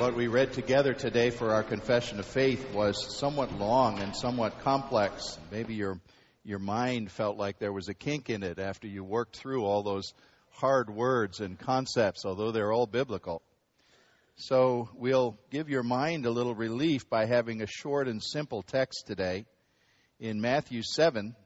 What 0.00 0.16
we 0.16 0.28
read 0.28 0.54
together 0.54 0.94
today 0.94 1.28
for 1.28 1.52
our 1.52 1.62
confession 1.62 2.20
of 2.20 2.24
faith 2.24 2.72
was 2.72 3.18
somewhat 3.18 3.52
long 3.58 3.98
and 3.98 4.16
somewhat 4.16 4.60
complex. 4.60 5.38
Maybe 5.52 5.74
your 5.74 6.00
your 6.42 6.58
mind 6.58 7.12
felt 7.12 7.36
like 7.36 7.58
there 7.58 7.70
was 7.70 7.90
a 7.90 7.94
kink 7.94 8.30
in 8.30 8.42
it 8.42 8.58
after 8.58 8.88
you 8.88 9.04
worked 9.04 9.36
through 9.36 9.62
all 9.62 9.82
those 9.82 10.14
hard 10.52 10.88
words 10.88 11.40
and 11.40 11.58
concepts, 11.58 12.24
although 12.24 12.50
they're 12.50 12.72
all 12.72 12.86
biblical. 12.86 13.42
So 14.36 14.88
we'll 14.94 15.36
give 15.50 15.68
your 15.68 15.82
mind 15.82 16.24
a 16.24 16.30
little 16.30 16.54
relief 16.54 17.10
by 17.10 17.26
having 17.26 17.60
a 17.60 17.66
short 17.66 18.08
and 18.08 18.22
simple 18.22 18.62
text 18.62 19.06
today 19.06 19.44
in 20.18 20.40
Matthew 20.40 20.80
7. 20.82 21.36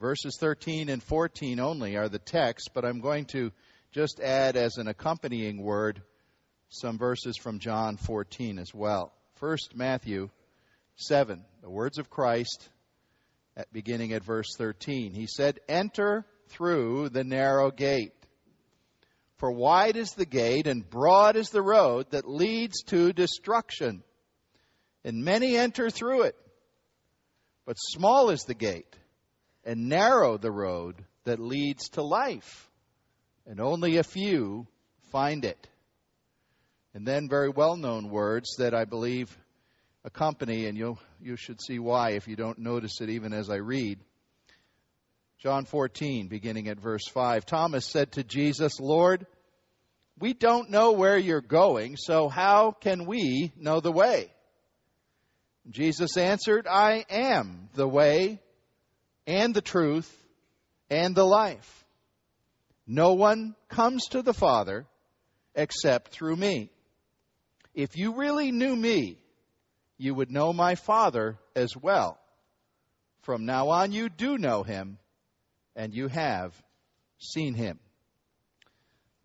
Verses 0.00 0.38
13 0.40 0.88
and 0.88 1.02
14 1.02 1.60
only 1.60 1.98
are 1.98 2.08
the 2.08 2.18
text, 2.18 2.70
but 2.72 2.86
I'm 2.86 3.00
going 3.00 3.26
to 3.26 3.52
just 3.92 4.20
add 4.20 4.56
as 4.56 4.78
an 4.78 4.88
accompanying 4.88 5.62
word 5.62 6.00
some 6.72 6.98
verses 6.98 7.36
from 7.36 7.58
John 7.58 7.96
14 7.96 8.58
as 8.58 8.72
well. 8.74 9.12
First, 9.34 9.76
Matthew 9.76 10.30
7, 10.96 11.44
the 11.60 11.70
words 11.70 11.98
of 11.98 12.08
Christ, 12.08 12.68
at, 13.56 13.70
beginning 13.72 14.12
at 14.14 14.24
verse 14.24 14.54
13. 14.56 15.12
He 15.12 15.26
said, 15.26 15.60
Enter 15.68 16.24
through 16.48 17.10
the 17.10 17.24
narrow 17.24 17.70
gate. 17.70 18.14
For 19.36 19.50
wide 19.50 19.96
is 19.96 20.12
the 20.12 20.24
gate 20.24 20.66
and 20.66 20.88
broad 20.88 21.36
is 21.36 21.50
the 21.50 21.62
road 21.62 22.06
that 22.10 22.28
leads 22.28 22.82
to 22.84 23.12
destruction, 23.12 24.02
and 25.04 25.24
many 25.24 25.56
enter 25.56 25.90
through 25.90 26.22
it. 26.22 26.36
But 27.66 27.74
small 27.74 28.30
is 28.30 28.44
the 28.44 28.54
gate 28.54 28.96
and 29.64 29.88
narrow 29.88 30.38
the 30.38 30.50
road 30.50 31.04
that 31.24 31.38
leads 31.38 31.90
to 31.90 32.02
life, 32.02 32.70
and 33.46 33.60
only 33.60 33.98
a 33.98 34.04
few 34.04 34.66
find 35.10 35.44
it. 35.44 35.68
And 36.94 37.06
then 37.06 37.28
very 37.28 37.48
well 37.48 37.76
known 37.76 38.10
words 38.10 38.56
that 38.58 38.74
I 38.74 38.84
believe 38.84 39.36
accompany, 40.04 40.66
and 40.66 40.76
you 40.76 40.98
you 41.20 41.36
should 41.36 41.60
see 41.60 41.78
why 41.78 42.10
if 42.10 42.28
you 42.28 42.36
don't 42.36 42.58
notice 42.58 43.00
it 43.00 43.08
even 43.08 43.32
as 43.32 43.48
I 43.48 43.56
read. 43.56 43.98
John 45.38 45.64
14, 45.64 46.28
beginning 46.28 46.68
at 46.68 46.78
verse 46.78 47.08
5. 47.08 47.46
Thomas 47.46 47.84
said 47.84 48.12
to 48.12 48.22
Jesus, 48.22 48.78
Lord, 48.78 49.26
we 50.18 50.34
don't 50.34 50.70
know 50.70 50.92
where 50.92 51.18
you're 51.18 51.40
going, 51.40 51.96
so 51.96 52.28
how 52.28 52.72
can 52.72 53.06
we 53.06 53.52
know 53.56 53.80
the 53.80 53.90
way? 53.90 54.30
Jesus 55.70 56.16
answered, 56.16 56.66
I 56.68 57.04
am 57.08 57.68
the 57.74 57.88
way 57.88 58.40
and 59.26 59.54
the 59.54 59.60
truth 59.60 60.10
and 60.90 61.14
the 61.14 61.24
life. 61.24 61.84
No 62.86 63.14
one 63.14 63.54
comes 63.68 64.08
to 64.08 64.22
the 64.22 64.34
Father 64.34 64.86
except 65.54 66.12
through 66.12 66.36
me. 66.36 66.70
If 67.74 67.96
you 67.96 68.14
really 68.14 68.52
knew 68.52 68.76
me, 68.76 69.18
you 69.96 70.14
would 70.14 70.30
know 70.30 70.52
my 70.52 70.74
Father 70.74 71.38
as 71.56 71.76
well. 71.76 72.18
From 73.22 73.46
now 73.46 73.68
on, 73.68 73.92
you 73.92 74.08
do 74.08 74.36
know 74.36 74.62
him, 74.62 74.98
and 75.76 75.94
you 75.94 76.08
have 76.08 76.54
seen 77.18 77.54
him. 77.54 77.78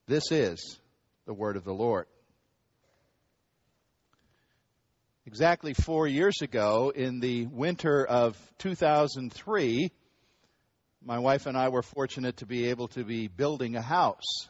This 0.08 0.32
is 0.32 0.80
the 1.26 1.34
word 1.34 1.58
of 1.58 1.66
the 1.66 1.74
Lord. 1.74 2.06
Exactly 5.26 5.74
four 5.74 6.08
years 6.08 6.42
ago, 6.42 6.94
in 6.96 7.20
the 7.20 7.48
winter 7.48 8.06
of 8.06 8.38
2003, 8.60 9.92
my 11.04 11.20
wife 11.20 11.48
and 11.48 11.58
I 11.58 11.68
were 11.68 11.82
fortunate 11.82 12.38
to 12.38 12.46
be 12.46 12.70
able 12.70 12.88
to 12.90 13.04
be 13.04 13.28
building 13.28 13.76
a 13.76 13.82
house. 13.82 14.48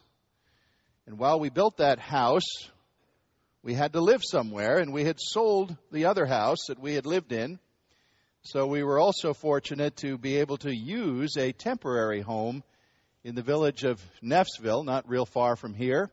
And 1.07 1.17
while 1.17 1.39
we 1.39 1.49
built 1.49 1.77
that 1.77 1.97
house, 1.97 2.69
we 3.63 3.73
had 3.73 3.93
to 3.93 4.01
live 4.01 4.21
somewhere, 4.23 4.77
and 4.77 4.93
we 4.93 5.03
had 5.03 5.19
sold 5.19 5.75
the 5.91 6.05
other 6.05 6.25
house 6.25 6.67
that 6.67 6.79
we 6.79 6.93
had 6.93 7.05
lived 7.05 7.31
in. 7.31 7.59
So 8.43 8.67
we 8.67 8.83
were 8.83 8.99
also 8.99 9.33
fortunate 9.33 9.97
to 9.97 10.17
be 10.17 10.37
able 10.37 10.57
to 10.57 10.73
use 10.73 11.35
a 11.37 11.51
temporary 11.51 12.21
home 12.21 12.63
in 13.23 13.35
the 13.35 13.41
village 13.41 13.83
of 13.83 14.01
Neffsville, 14.23 14.85
not 14.85 15.09
real 15.09 15.25
far 15.25 15.55
from 15.55 15.73
here. 15.73 16.09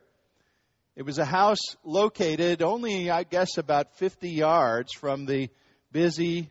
It 0.97 1.03
was 1.03 1.19
a 1.19 1.25
house 1.25 1.61
located 1.85 2.63
only, 2.63 3.11
I 3.11 3.25
guess, 3.25 3.59
about 3.59 3.97
50 3.99 4.31
yards 4.31 4.93
from 4.93 5.27
the 5.27 5.51
busy 5.93 6.51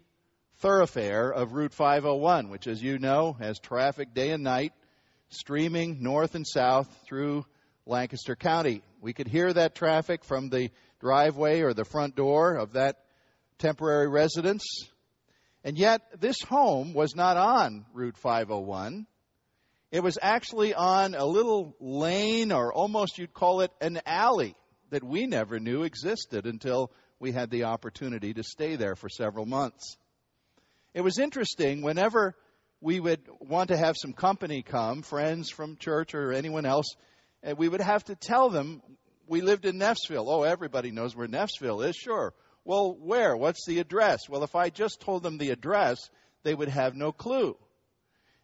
thoroughfare 0.60 1.30
of 1.30 1.54
Route 1.54 1.74
501, 1.74 2.50
which, 2.50 2.68
as 2.68 2.82
you 2.82 2.98
know, 2.98 3.34
has 3.34 3.60
traffic 3.60 4.14
day 4.14 4.32
and 4.32 4.44
night 4.44 4.74
streaming 5.30 6.02
north 6.02 6.36
and 6.36 6.46
south 6.48 6.88
through 7.08 7.46
Lancaster 7.86 8.36
County. 8.36 8.84
We 9.04 9.12
could 9.12 9.28
hear 9.28 9.52
that 9.52 9.76
traffic 9.76 10.24
from 10.24 10.48
the 10.48 10.72
driveway 11.02 11.60
or 11.60 11.74
the 11.74 11.84
front 11.84 12.16
door 12.16 12.56
of 12.56 12.72
that 12.74 13.00
temporary 13.58 14.08
residence. 14.08 14.64
And 15.66 15.78
yet, 15.78 16.22
this 16.22 16.42
home 16.42 16.94
was 16.94 17.14
not 17.14 17.36
on 17.36 17.86
Route 17.94 18.16
501. 18.18 19.06
It 19.92 20.02
was 20.02 20.18
actually 20.22 20.74
on 20.74 21.16
a 21.16 21.26
little 21.26 21.76
lane, 21.82 22.54
or 22.54 22.74
almost 22.74 23.18
you'd 23.18 23.34
call 23.34 23.60
it 23.60 23.72
an 23.82 24.00
alley, 24.06 24.56
that 24.92 25.04
we 25.04 25.28
never 25.28 25.60
knew 25.60 25.84
existed 25.84 26.46
until 26.46 26.90
we 27.20 27.34
had 27.34 27.50
the 27.50 27.66
opportunity 27.66 28.34
to 28.34 28.44
stay 28.44 28.78
there 28.78 28.96
for 28.96 29.10
several 29.10 29.46
months. 29.46 29.98
It 30.94 31.02
was 31.02 31.20
interesting 31.20 31.82
whenever 31.82 32.38
we 32.80 33.02
would 33.02 33.20
want 33.42 33.68
to 33.68 33.78
have 33.78 33.96
some 34.02 34.14
company 34.14 34.62
come, 34.62 35.02
friends 35.02 35.50
from 35.50 35.76
church 35.76 36.16
or 36.16 36.32
anyone 36.32 36.66
else, 36.66 36.96
we 37.58 37.68
would 37.68 37.82
have 37.82 38.04
to 38.06 38.16
tell 38.16 38.50
them 38.50 38.82
we 39.28 39.42
lived 39.42 39.66
in 39.66 39.78
Neffsville. 39.78 40.26
Oh, 40.28 40.44
everybody 40.44 40.92
knows 40.92 41.16
where 41.16 41.28
Neffsville 41.28 41.88
is, 41.88 41.96
sure. 41.96 42.34
Well, 42.66 42.96
where? 43.00 43.36
What's 43.36 43.66
the 43.66 43.80
address? 43.80 44.30
Well, 44.30 44.44
if 44.44 44.56
I 44.56 44.70
just 44.70 45.02
told 45.02 45.24
them 45.24 45.38
the 45.38 45.52
address, 45.52 45.98
they 46.44 46.54
would 46.54 46.70
have 46.70 46.96
no 46.96 47.12
clue. 47.12 47.58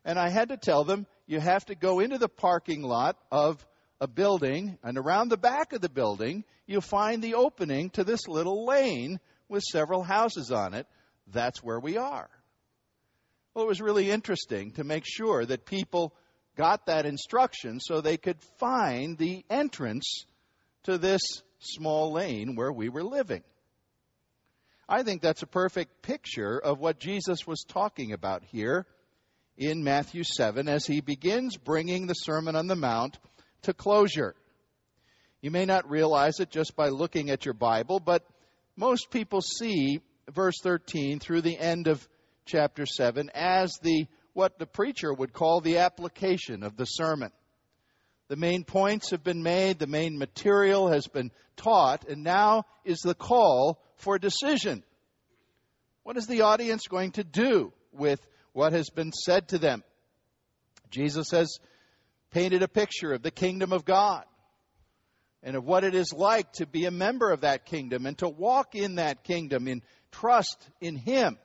And 0.03 0.17
I 0.17 0.29
had 0.29 0.49
to 0.49 0.57
tell 0.57 0.83
them, 0.83 1.05
you 1.27 1.39
have 1.39 1.65
to 1.65 1.75
go 1.75 1.99
into 1.99 2.17
the 2.17 2.29
parking 2.29 2.81
lot 2.81 3.17
of 3.31 3.65
a 4.01 4.07
building, 4.07 4.77
and 4.83 4.97
around 4.97 5.29
the 5.29 5.37
back 5.37 5.73
of 5.73 5.81
the 5.81 5.89
building, 5.89 6.45
you'll 6.65 6.81
find 6.81 7.21
the 7.21 7.35
opening 7.35 7.89
to 7.91 8.03
this 8.03 8.27
little 8.27 8.65
lane 8.65 9.19
with 9.49 9.63
several 9.63 10.03
houses 10.03 10.51
on 10.51 10.73
it. 10.73 10.87
That's 11.27 11.61
where 11.61 11.79
we 11.79 11.97
are. 11.97 12.29
Well, 13.53 13.65
it 13.65 13.67
was 13.67 13.81
really 13.81 14.09
interesting 14.09 14.71
to 14.73 14.83
make 14.83 15.03
sure 15.05 15.45
that 15.45 15.65
people 15.65 16.13
got 16.59 16.87
that 16.87 17.05
instruction 17.05 17.79
so 17.79 18.01
they 18.01 18.17
could 18.17 18.37
find 18.59 19.17
the 19.17 19.45
entrance 19.49 20.25
to 20.83 20.97
this 20.97 21.21
small 21.59 22.11
lane 22.11 22.57
where 22.57 22.71
we 22.71 22.89
were 22.89 23.01
living. 23.01 23.41
I 24.87 25.03
think 25.03 25.21
that's 25.21 25.41
a 25.41 25.47
perfect 25.47 26.01
picture 26.01 26.59
of 26.59 26.81
what 26.81 26.99
Jesus 26.99 27.47
was 27.47 27.63
talking 27.65 28.11
about 28.11 28.43
here 28.43 28.85
in 29.57 29.85
Matthew 29.85 30.23
7 30.25 30.67
as 30.67 30.85
he 30.85 30.99
begins 30.99 31.55
bringing 31.55 32.07
the 32.07 32.13
Sermon 32.13 32.57
on 32.57 32.67
the 32.67 32.75
Mount 32.75 33.17
to 33.61 33.73
closure. 33.73 34.35
You 35.41 35.51
may 35.51 35.65
not 35.65 35.89
realize 35.89 36.41
it 36.41 36.49
just 36.49 36.75
by 36.75 36.89
looking 36.89 37.29
at 37.29 37.45
your 37.45 37.53
Bible, 37.53 38.01
but 38.01 38.25
most 38.75 39.11
people 39.11 39.39
see 39.39 40.01
verse 40.29 40.59
13 40.61 41.19
through 41.19 41.41
the 41.41 41.57
end 41.57 41.87
of 41.87 42.05
chapter 42.45 42.85
7 42.85 43.31
as 43.33 43.79
the 43.81 44.07
what 44.39 44.57
the 44.57 44.65
preacher 44.65 45.13
would 45.13 45.33
call 45.33 45.59
the 45.59 45.79
application 45.79 46.63
of 46.63 46.77
the 46.77 46.85
sermon. 46.85 47.29
The 48.29 48.37
main 48.37 48.63
points 48.63 49.11
have 49.11 49.21
been 49.21 49.43
made, 49.43 49.79
the 49.79 49.85
main 49.85 50.17
material 50.17 50.87
has 50.87 51.07
been 51.07 51.31
taught, 51.57 52.07
and 52.07 52.23
now 52.23 52.63
is 52.85 52.99
the 52.99 53.13
call 53.13 53.83
for 53.97 54.17
decision. 54.17 54.81
What 56.03 56.15
is 56.15 56.25
the 56.25 56.43
audience 56.43 56.87
going 56.87 57.11
to 57.11 57.23
do 57.25 57.73
with 57.91 58.21
what 58.53 58.71
has 58.71 58.89
been 58.89 59.11
said 59.11 59.49
to 59.49 59.57
them? 59.57 59.83
Jesus 60.89 61.31
has 61.31 61.59
painted 62.31 62.63
a 62.63 62.69
picture 62.69 63.11
of 63.11 63.21
the 63.21 63.31
kingdom 63.31 63.73
of 63.73 63.83
God 63.83 64.23
and 65.43 65.57
of 65.57 65.65
what 65.65 65.83
it 65.83 65.95
is 65.95 66.13
like 66.13 66.49
to 66.53 66.65
be 66.65 66.85
a 66.85 66.91
member 66.91 67.29
of 67.29 67.41
that 67.41 67.65
kingdom 67.65 68.05
and 68.05 68.17
to 68.19 68.29
walk 68.29 68.73
in 68.73 68.95
that 68.95 69.25
kingdom 69.25 69.67
in 69.67 69.81
trust 70.13 70.65
in 70.79 70.95
Him. 70.95 71.37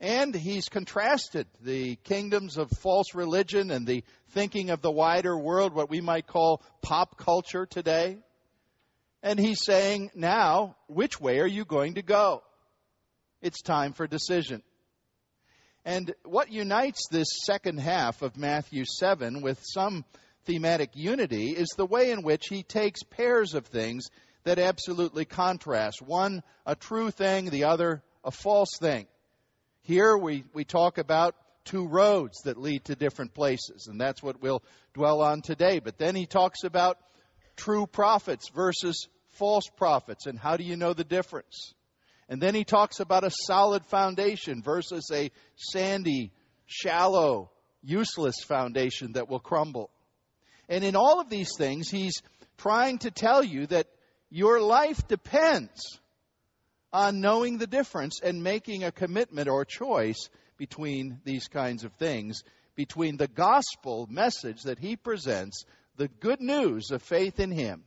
And 0.00 0.34
he's 0.34 0.68
contrasted 0.68 1.46
the 1.60 1.96
kingdoms 1.96 2.56
of 2.56 2.70
false 2.70 3.14
religion 3.14 3.70
and 3.70 3.86
the 3.86 4.02
thinking 4.30 4.70
of 4.70 4.80
the 4.80 4.90
wider 4.90 5.36
world, 5.36 5.74
what 5.74 5.90
we 5.90 6.00
might 6.00 6.26
call 6.26 6.62
pop 6.80 7.18
culture 7.18 7.66
today. 7.66 8.16
And 9.22 9.38
he's 9.38 9.62
saying, 9.62 10.10
now, 10.14 10.76
which 10.86 11.20
way 11.20 11.40
are 11.40 11.46
you 11.46 11.66
going 11.66 11.94
to 11.94 12.02
go? 12.02 12.42
It's 13.42 13.60
time 13.60 13.92
for 13.92 14.06
decision. 14.06 14.62
And 15.84 16.14
what 16.24 16.50
unites 16.50 17.08
this 17.10 17.28
second 17.44 17.80
half 17.80 18.22
of 18.22 18.38
Matthew 18.38 18.84
7 18.86 19.42
with 19.42 19.60
some 19.62 20.04
thematic 20.44 20.90
unity 20.94 21.50
is 21.50 21.68
the 21.76 21.86
way 21.86 22.10
in 22.10 22.22
which 22.22 22.48
he 22.48 22.62
takes 22.62 23.02
pairs 23.02 23.54
of 23.54 23.66
things 23.66 24.08
that 24.44 24.58
absolutely 24.58 25.26
contrast. 25.26 26.00
One, 26.00 26.42
a 26.64 26.74
true 26.74 27.10
thing, 27.10 27.50
the 27.50 27.64
other, 27.64 28.02
a 28.24 28.30
false 28.30 28.78
thing. 28.78 29.06
Here 29.90 30.16
we, 30.16 30.44
we 30.54 30.62
talk 30.62 30.98
about 30.98 31.34
two 31.64 31.84
roads 31.84 32.42
that 32.44 32.56
lead 32.56 32.84
to 32.84 32.94
different 32.94 33.34
places, 33.34 33.88
and 33.88 34.00
that's 34.00 34.22
what 34.22 34.40
we'll 34.40 34.62
dwell 34.94 35.20
on 35.20 35.42
today. 35.42 35.80
But 35.80 35.98
then 35.98 36.14
he 36.14 36.26
talks 36.26 36.62
about 36.62 36.96
true 37.56 37.88
prophets 37.88 38.50
versus 38.54 39.08
false 39.32 39.64
prophets, 39.76 40.26
and 40.26 40.38
how 40.38 40.56
do 40.56 40.62
you 40.62 40.76
know 40.76 40.92
the 40.92 41.02
difference? 41.02 41.74
And 42.28 42.40
then 42.40 42.54
he 42.54 42.62
talks 42.62 43.00
about 43.00 43.24
a 43.24 43.32
solid 43.48 43.84
foundation 43.84 44.62
versus 44.62 45.10
a 45.12 45.32
sandy, 45.56 46.30
shallow, 46.66 47.50
useless 47.82 48.44
foundation 48.44 49.14
that 49.14 49.28
will 49.28 49.40
crumble. 49.40 49.90
And 50.68 50.84
in 50.84 50.94
all 50.94 51.18
of 51.18 51.30
these 51.30 51.50
things, 51.58 51.90
he's 51.90 52.22
trying 52.58 52.98
to 52.98 53.10
tell 53.10 53.42
you 53.42 53.66
that 53.66 53.88
your 54.30 54.60
life 54.60 55.08
depends 55.08 55.98
on 56.92 57.20
knowing 57.20 57.58
the 57.58 57.66
difference 57.66 58.20
and 58.22 58.42
making 58.42 58.84
a 58.84 58.92
commitment 58.92 59.48
or 59.48 59.64
choice 59.64 60.28
between 60.56 61.20
these 61.24 61.48
kinds 61.48 61.84
of 61.84 61.92
things, 61.94 62.42
between 62.74 63.16
the 63.16 63.28
gospel 63.28 64.06
message 64.10 64.62
that 64.62 64.78
he 64.78 64.96
presents, 64.96 65.64
the 65.96 66.08
good 66.08 66.40
news 66.40 66.90
of 66.90 67.02
faith 67.02 67.40
in 67.40 67.50
him, 67.50 67.84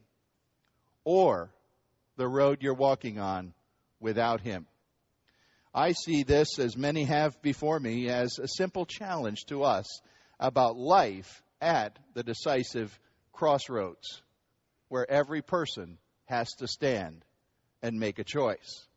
or 1.03 1.51
the 2.15 2.27
road 2.27 2.59
you're 2.61 2.73
walking 2.73 3.19
on 3.19 3.53
without 4.00 4.41
him. 4.41 4.65
I 5.73 5.94
see 5.94 6.23
this, 6.23 6.59
as 6.59 6.77
many 6.77 7.05
have 7.05 7.41
before 7.41 7.79
me, 7.79 8.07
as 8.09 8.38
a 8.38 8.47
simple 8.47 8.85
challenge 8.85 9.45
to 9.47 9.63
us 9.63 9.88
about 10.39 10.77
life 10.77 11.41
at 11.59 11.97
the 12.13 12.23
decisive 12.23 12.97
crossroads 13.31 14.21
where 14.89 15.09
every 15.09 15.41
person 15.41 15.97
has 16.25 16.47
to 16.59 16.67
stand 16.67 17.25
and 17.81 18.00
make 18.00 18.19
a 18.19 18.23
choice. 18.23 18.88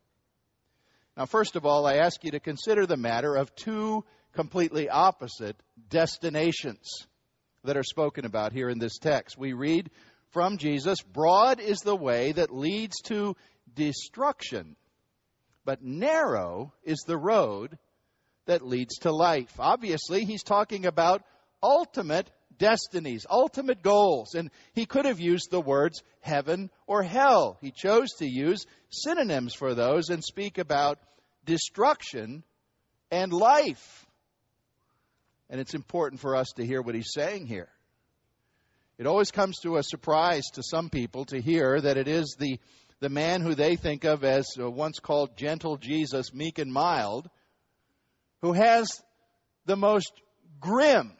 Now, 1.17 1.25
first 1.25 1.55
of 1.55 1.65
all, 1.65 1.87
I 1.87 1.95
ask 1.95 2.23
you 2.23 2.29
to 2.31 2.39
consider 2.39 2.85
the 2.85 2.95
matter 2.95 3.35
of 3.35 3.55
two 3.55 4.05
completely 4.33 4.87
opposite 4.87 5.55
destinations 5.89 7.07
that 7.63 7.75
are 7.75 7.83
spoken 7.83 8.23
about 8.23 8.53
here 8.53 8.69
in 8.69 8.77
this 8.77 8.99
text. 8.99 9.35
We 9.35 9.53
read 9.53 9.89
from 10.29 10.59
Jesus 10.59 11.01
Broad 11.01 11.59
is 11.59 11.79
the 11.79 11.95
way 11.95 12.33
that 12.33 12.53
leads 12.53 13.01
to 13.05 13.35
destruction, 13.73 14.75
but 15.65 15.81
narrow 15.81 16.71
is 16.83 17.03
the 17.07 17.17
road 17.17 17.79
that 18.45 18.61
leads 18.61 18.99
to 18.99 19.11
life. 19.11 19.53
Obviously, 19.57 20.23
he's 20.23 20.43
talking 20.43 20.85
about 20.85 21.23
ultimate 21.63 22.29
destinies, 22.57 23.25
ultimate 23.29 23.81
goals. 23.81 24.33
And 24.35 24.49
he 24.73 24.85
could 24.85 25.05
have 25.05 25.19
used 25.19 25.51
the 25.51 25.61
words 25.61 26.03
heaven 26.21 26.69
or 26.85 27.03
hell. 27.03 27.57
He 27.61 27.71
chose 27.71 28.09
to 28.19 28.27
use 28.27 28.65
synonyms 28.89 29.53
for 29.53 29.73
those 29.73 30.09
and 30.09 30.23
speak 30.23 30.57
about 30.57 30.99
destruction 31.45 32.43
and 33.11 33.31
life. 33.31 34.05
And 35.49 35.61
it's 35.61 35.73
important 35.73 36.21
for 36.21 36.35
us 36.35 36.47
to 36.57 36.65
hear 36.65 36.81
what 36.81 36.95
he's 36.95 37.13
saying 37.13 37.47
here. 37.47 37.69
It 38.97 39.05
always 39.05 39.31
comes 39.31 39.59
to 39.59 39.77
a 39.77 39.83
surprise 39.83 40.43
to 40.53 40.63
some 40.63 40.89
people 40.89 41.25
to 41.25 41.39
hear 41.39 41.79
that 41.79 41.97
it 41.97 42.07
is 42.07 42.35
the, 42.39 42.59
the 42.99 43.09
man 43.09 43.41
who 43.41 43.53
they 43.53 43.75
think 43.75 44.05
of 44.05 44.23
as 44.23 44.47
uh, 44.59 44.69
once 44.69 44.99
called 44.99 45.37
gentle 45.37 45.77
Jesus, 45.77 46.33
meek 46.33 46.57
and 46.57 46.73
mild, 46.73 47.29
who 48.41 48.53
has 48.53 48.89
the 49.65 49.75
most 49.75 50.11
grim 50.59 51.16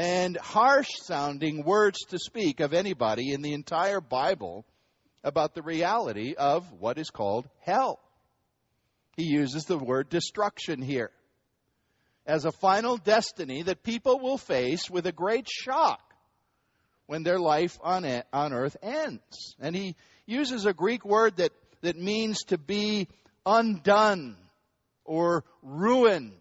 and 0.00 0.38
harsh 0.38 0.88
sounding 1.02 1.62
words 1.62 1.98
to 2.08 2.18
speak 2.18 2.60
of 2.60 2.72
anybody 2.72 3.34
in 3.34 3.42
the 3.42 3.52
entire 3.52 4.00
Bible 4.00 4.64
about 5.22 5.54
the 5.54 5.60
reality 5.60 6.34
of 6.38 6.64
what 6.72 6.96
is 6.96 7.10
called 7.10 7.46
hell. 7.66 8.00
He 9.18 9.24
uses 9.24 9.64
the 9.64 9.76
word 9.76 10.08
destruction 10.08 10.80
here 10.80 11.10
as 12.24 12.46
a 12.46 12.50
final 12.50 12.96
destiny 12.96 13.64
that 13.64 13.82
people 13.82 14.18
will 14.18 14.38
face 14.38 14.88
with 14.88 15.06
a 15.06 15.12
great 15.12 15.46
shock 15.50 16.00
when 17.04 17.22
their 17.22 17.38
life 17.38 17.78
on, 17.82 18.06
on 18.32 18.54
earth 18.54 18.78
ends. 18.82 19.54
And 19.60 19.76
he 19.76 19.96
uses 20.24 20.64
a 20.64 20.72
Greek 20.72 21.04
word 21.04 21.36
that, 21.36 21.52
that 21.82 21.98
means 21.98 22.44
to 22.44 22.56
be 22.56 23.06
undone 23.44 24.38
or 25.04 25.44
ruined. 25.62 26.40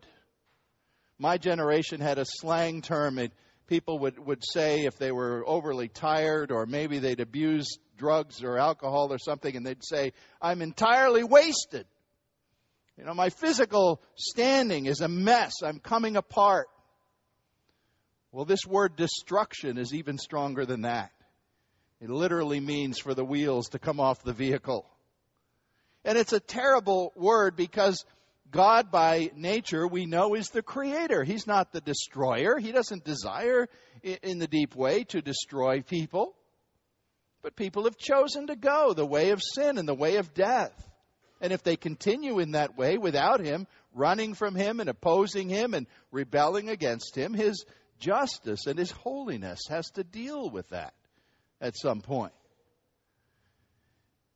My 1.17 1.38
generation 1.38 2.00
had 2.00 2.19
a 2.19 2.25
slang 2.25 2.81
term. 2.81 3.19
It, 3.19 3.33
people 3.69 4.00
would, 4.00 4.19
would 4.19 4.44
say 4.44 4.86
if 4.86 4.98
they 4.98 5.12
were 5.12 5.44
overly 5.48 5.88
tired 5.88 6.51
or 6.51 6.66
maybe 6.66 7.00
they'd 7.00 7.21
abused 7.21 7.80
drugs 7.98 8.44
or 8.44 8.57
alcohol 8.57 9.13
or 9.13 9.19
something, 9.19 9.56
and 9.56 9.66
they'd 9.66 9.83
say, 9.83 10.12
I'm 10.42 10.62
entirely 10.62 11.24
wasted. 11.24 11.86
You 12.98 13.06
know, 13.06 13.13
my 13.13 13.30
physical 13.30 14.01
standing 14.16 14.88
is 14.88 15.00
a 15.00 15.07
mess. 15.07 15.54
I'm 15.63 15.80
coming 15.80 16.18
apart. 16.18 16.68
Well, 18.31 18.45
this 18.45 18.66
word 18.68 18.95
destruction 18.95 19.77
is 19.77 19.94
even 19.94 20.18
stronger 20.18 20.66
than 20.66 20.81
that. 20.81 21.12
It 22.01 22.10
literally 22.10 22.60
means 22.60 23.00
for 23.00 23.13
the 23.13 23.25
wheels 23.25 23.69
to 23.69 23.80
come 23.80 24.00
off 24.00 24.24
the 24.24 24.33
vehicle. 24.33 24.86
And 26.04 26.18
it's 26.18 26.33
a 26.33 26.39
terrible 26.39 27.13
word 27.16 27.56
because 27.56 28.04
God, 28.51 28.92
by 28.92 29.31
nature, 29.36 29.88
we 29.88 30.06
know 30.06 30.34
is 30.34 30.50
the 30.50 30.63
creator. 30.63 31.24
He's 31.24 31.46
not 31.46 31.72
the 31.72 31.81
destroyer. 31.81 32.57
He 32.57 32.72
doesn't 32.72 33.04
desire, 33.04 33.68
in 34.01 34.40
the 34.40 34.48
deep 34.48 34.75
way, 34.75 35.04
to 35.06 35.22
destroy 35.22 35.81
people. 35.81 36.36
But 37.42 37.56
people 37.56 37.84
have 37.84 37.98
chosen 37.98 38.48
to 38.48 38.56
go 38.56 38.94
the 38.94 39.06
way 39.06 39.30
of 39.30 39.42
sin 39.44 39.78
and 39.78 39.88
the 39.88 39.94
way 39.94 40.18
of 40.18 40.34
death. 40.34 40.74
And 41.42 41.54
if 41.54 41.63
they 41.63 41.75
continue 41.75 42.40
in 42.40 42.51
that 42.51 42.78
way 42.78 42.98
without 42.98 43.40
Him, 43.40 43.68
running 43.94 44.34
from 44.34 44.56
Him 44.56 44.80
and 44.80 44.90
opposing 44.90 45.48
Him 45.48 45.74
and 45.74 45.88
rebelling 46.12 46.69
against 46.69 47.16
Him, 47.16 47.34
His 47.34 47.66
justice 48.00 48.66
and 48.66 48.78
His 48.78 48.92
holiness 48.92 49.60
has 49.69 49.90
to 49.92 50.04
deal 50.04 50.50
with 50.50 50.69
that 50.69 50.94
at 51.62 51.78
some 51.78 52.02
point. 52.02 52.34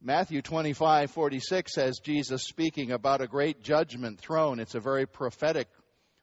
Matthew 0.05 0.41
25, 0.41 1.11
46 1.11 1.75
has 1.77 1.99
Jesus 1.99 2.43
speaking 2.43 2.91
about 2.91 3.21
a 3.21 3.27
great 3.27 3.63
judgment 3.63 4.19
throne. 4.19 4.59
It's 4.59 4.75
a 4.75 4.81
very 4.81 5.05
prophetic 5.05 5.69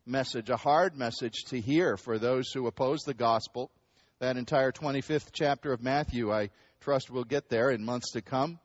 message, 0.05 0.51
a 0.51 0.59
hard 0.59 0.99
message 0.99 1.45
to 1.47 1.59
hear 1.59 1.97
for 1.97 2.19
those 2.19 2.53
who 2.53 2.67
oppose 2.67 3.05
the 3.05 3.15
gospel. 3.15 3.71
That 4.19 4.37
entire 4.37 4.71
25th 4.71 5.29
chapter 5.33 5.73
of 5.73 5.83
Matthew, 5.83 6.31
I 6.31 6.51
trust 6.83 7.09
we'll 7.09 7.25
get 7.25 7.49
there 7.49 7.71
in 7.71 7.83
months 7.83 8.13
to 8.13 8.21
come. 8.21 8.59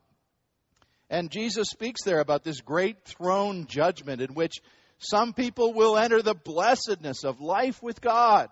And 1.10 1.32
Jesus 1.32 1.70
speaks 1.70 2.04
there 2.04 2.20
about 2.20 2.44
this 2.44 2.60
great 2.60 3.06
throne 3.06 3.68
judgment 3.68 4.22
in 4.22 4.34
which 4.34 4.56
some 4.98 5.32
people 5.32 5.72
will 5.72 5.98
enter 5.98 6.22
the 6.22 6.36
blessedness 6.36 7.24
of 7.24 7.40
life 7.40 7.82
with 7.82 8.02
God, 8.02 8.50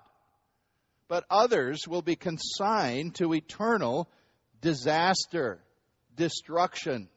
but 1.10 1.26
others 1.30 1.90
will 1.90 2.02
be 2.02 2.16
consigned 2.16 3.16
to 3.16 3.34
eternal 3.34 4.10
disaster 4.62 5.60
destruction. 6.16 7.10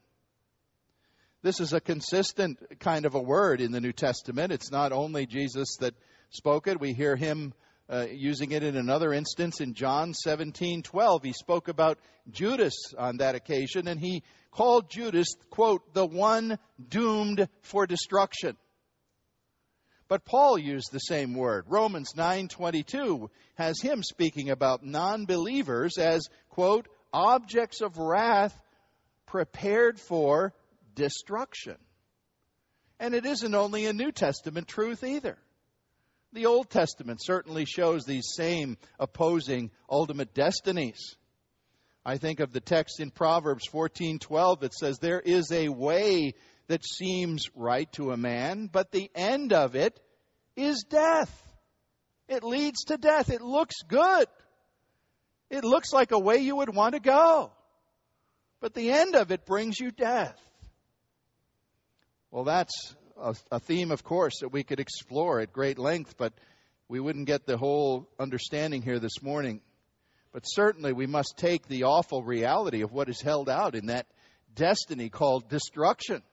This 1.43 1.61
is 1.61 1.73
a 1.73 1.81
consistent 1.81 2.59
kind 2.81 3.07
of 3.07 3.15
a 3.15 3.21
word 3.21 3.61
in 3.61 3.73
the 3.73 3.81
New 3.81 3.93
Testament. 3.93 4.53
It's 4.53 4.71
not 4.71 4.93
only 4.93 5.27
Jesus 5.27 5.77
that 5.81 5.95
spoke 6.31 6.67
it. 6.67 6.81
We 6.81 6.93
hear 6.93 7.15
him 7.17 7.55
uh, 7.89 8.07
using 8.11 8.51
it 8.51 8.65
in 8.65 8.77
another 8.77 9.13
instance 9.13 9.61
in 9.61 9.75
John 9.75 10.13
17:12. 10.13 11.25
He 11.25 11.33
spoke 11.33 11.69
about 11.69 11.99
Judas 12.31 12.75
on 12.99 13.19
that 13.19 13.37
occasion 13.37 13.87
and 13.87 14.01
he 14.01 14.25
called 14.51 14.91
Judas, 14.91 15.29
quote, 15.51 15.95
the 15.95 16.07
one 16.07 16.59
doomed 16.89 17.49
for 17.63 17.87
destruction. 17.87 18.57
But 20.09 20.25
Paul 20.25 20.59
used 20.59 20.93
the 20.93 20.99
same 20.99 21.35
word. 21.35 21.67
Romans 21.69 22.13
9:22 22.17 23.29
has 23.57 23.81
him 23.81 24.03
speaking 24.03 24.51
about 24.51 24.85
non-believers 24.85 25.99
as, 25.99 26.27
quote, 26.49 26.89
objects 27.13 27.81
of 27.81 27.99
wrath 27.99 28.57
prepared 29.27 30.01
for 30.01 30.55
destruction. 30.95 31.77
And 32.99 33.15
it 33.15 33.27
isn't 33.27 33.55
only 33.55 33.87
a 33.87 33.93
New 33.93 34.13
Testament 34.13 34.69
truth 34.69 35.05
either. 35.05 35.37
The 36.33 36.47
Old 36.47 36.71
Testament 36.71 37.21
certainly 37.23 37.65
shows 37.65 38.05
these 38.05 38.33
same 38.35 38.79
opposing 38.99 39.71
ultimate 39.91 40.35
destinies. 40.35 41.17
I 42.05 42.19
think 42.19 42.41
of 42.41 42.53
the 42.53 42.61
text 42.61 43.01
in 43.01 43.11
Proverbs 43.11 43.67
14:12 43.69 44.61
that 44.61 44.75
says 44.75 44.99
there 44.99 45.21
is 45.21 45.51
a 45.51 45.69
way 45.69 46.35
that 46.69 46.85
seems 46.85 47.45
right 47.55 47.91
to 47.93 48.13
a 48.13 48.17
man, 48.17 48.69
but 48.71 48.91
the 48.91 49.11
end 49.15 49.53
of 49.53 49.77
it 49.77 49.99
is 50.57 50.85
death. 50.89 51.43
It 52.29 52.43
leads 52.43 52.85
to 52.85 52.97
death. 52.97 53.31
It 53.31 53.41
looks 53.41 53.83
good. 53.87 54.27
It 55.49 55.65
looks 55.65 55.93
like 55.93 56.13
a 56.13 56.19
way 56.19 56.39
you 56.39 56.57
would 56.57 56.75
want 56.75 56.95
to 56.95 57.01
go. 57.01 57.53
But 58.67 58.75
the 58.75 58.91
end 58.91 59.15
of 59.15 59.31
it 59.31 59.47
brings 59.47 59.79
you 59.79 59.93
death. 59.93 60.37
Well, 62.33 62.43
that's 62.43 62.97
a, 63.17 63.37
a, 63.53 63.61
theme, 63.61 63.93
of 63.93 64.03
course, 64.03 64.41
that 64.41 64.49
we 64.49 64.65
could 64.65 64.81
explore 64.81 65.39
at 65.39 65.53
great 65.53 65.79
length, 65.79 66.17
but 66.19 66.33
we 66.89 66.99
wouldn't 66.99 67.29
get 67.29 67.47
the 67.47 67.57
whole 67.57 68.09
understanding 68.19 68.83
here 68.83 68.99
this 68.99 69.23
morning. 69.23 69.61
But 70.33 70.43
certainly 70.47 70.93
we 70.93 71.07
must 71.07 71.37
take 71.37 71.69
the 71.69 71.85
awful 71.85 72.25
reality 72.25 72.83
of 72.83 72.91
what 72.91 73.09
is 73.09 73.21
held 73.21 73.49
out 73.49 73.77
in 73.77 73.87
that 73.87 74.09
destiny 74.53 75.11
called 75.11 75.49
destruction. 75.49 76.25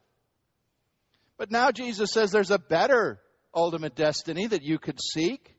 But 1.37 1.51
now 1.51 1.69
Jesus 1.69 2.09
says 2.11 2.31
there's 2.31 2.49
a 2.49 2.57
better 2.57 3.19
ultimate 3.53 3.93
destiny 3.93 4.47
that 4.47 4.63
you 4.63 4.79
could 4.79 4.99
seek. 4.99 5.52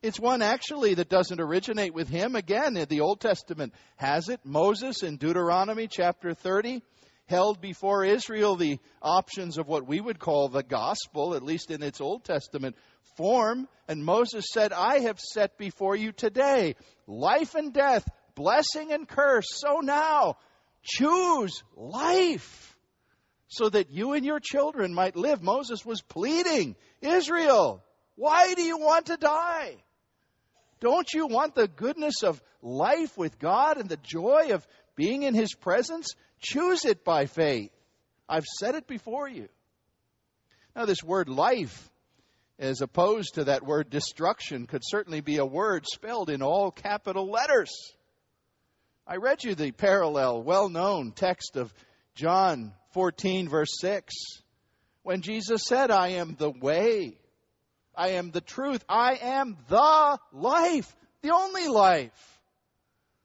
It's 0.00 0.20
one 0.20 0.42
actually 0.42 0.94
that 0.94 1.08
doesn't 1.08 1.40
originate 1.40 1.92
with 1.92 2.08
him. 2.08 2.36
Again, 2.36 2.74
the 2.88 3.00
Old 3.00 3.20
Testament 3.20 3.74
has 3.96 4.28
it. 4.28 4.38
Moses 4.44 5.02
in 5.02 5.16
Deuteronomy 5.16 5.88
chapter 5.88 6.34
30 6.34 6.82
held 7.26 7.60
before 7.60 8.04
Israel 8.04 8.54
the 8.54 8.78
options 9.02 9.58
of 9.58 9.66
what 9.66 9.88
we 9.88 10.00
would 10.00 10.20
call 10.20 10.48
the 10.48 10.62
gospel, 10.62 11.34
at 11.34 11.42
least 11.42 11.72
in 11.72 11.82
its 11.82 12.00
Old 12.00 12.24
Testament 12.24 12.76
form. 13.16 13.66
And 13.88 14.04
Moses 14.04 14.44
said, 14.52 14.72
I 14.72 15.00
have 15.00 15.18
set 15.18 15.58
before 15.58 15.96
you 15.96 16.12
today 16.12 16.76
life 17.08 17.56
and 17.56 17.72
death, 17.72 18.08
blessing 18.36 18.92
and 18.92 19.08
curse. 19.08 19.48
So 19.50 19.80
now, 19.80 20.36
choose 20.84 21.64
life 21.74 22.76
so 23.48 23.68
that 23.68 23.90
you 23.90 24.12
and 24.12 24.24
your 24.24 24.38
children 24.38 24.94
might 24.94 25.16
live. 25.16 25.42
Moses 25.42 25.84
was 25.84 26.02
pleading, 26.02 26.76
Israel, 27.00 27.82
why 28.14 28.54
do 28.54 28.62
you 28.62 28.78
want 28.78 29.06
to 29.06 29.16
die? 29.16 29.76
Don't 30.80 31.12
you 31.12 31.26
want 31.26 31.54
the 31.54 31.68
goodness 31.68 32.22
of 32.22 32.42
life 32.62 33.16
with 33.16 33.38
God 33.38 33.78
and 33.78 33.88
the 33.88 33.98
joy 33.98 34.50
of 34.52 34.66
being 34.96 35.22
in 35.22 35.34
His 35.34 35.54
presence? 35.54 36.14
Choose 36.40 36.84
it 36.84 37.04
by 37.04 37.26
faith. 37.26 37.70
I've 38.28 38.44
said 38.44 38.74
it 38.74 38.86
before 38.86 39.28
you. 39.28 39.48
Now, 40.76 40.84
this 40.84 41.02
word 41.02 41.28
life, 41.28 41.90
as 42.58 42.80
opposed 42.80 43.34
to 43.34 43.44
that 43.44 43.64
word 43.64 43.90
destruction, 43.90 44.66
could 44.66 44.82
certainly 44.84 45.20
be 45.20 45.38
a 45.38 45.46
word 45.46 45.84
spelled 45.86 46.30
in 46.30 46.42
all 46.42 46.70
capital 46.70 47.30
letters. 47.30 47.70
I 49.06 49.16
read 49.16 49.42
you 49.42 49.54
the 49.54 49.72
parallel, 49.72 50.42
well 50.42 50.68
known 50.68 51.12
text 51.12 51.56
of 51.56 51.72
John 52.14 52.72
14, 52.92 53.48
verse 53.48 53.78
6, 53.80 54.14
when 55.02 55.22
Jesus 55.22 55.62
said, 55.64 55.90
I 55.90 56.08
am 56.08 56.36
the 56.38 56.50
way, 56.50 57.16
I 57.98 58.10
am 58.10 58.30
the 58.30 58.40
truth, 58.40 58.84
I 58.88 59.18
am 59.20 59.56
the 59.68 60.18
life, 60.32 60.96
the 61.20 61.34
only 61.34 61.66
life. 61.66 62.40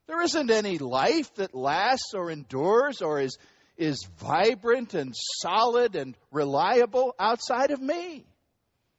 There 0.08 0.22
isn't 0.22 0.50
any 0.50 0.80
life 0.80 1.34
that 1.36 1.54
lasts 1.54 2.14
or 2.16 2.32
endures 2.32 3.02
or 3.02 3.22
is, 3.22 3.38
is 3.78 4.04
vibrant 4.18 4.96
and 4.96 5.14
solid 5.42 5.96
and 5.96 6.18
reliable 6.32 7.16
outside 7.20 7.70
of 7.70 7.80
me. 7.80 8.26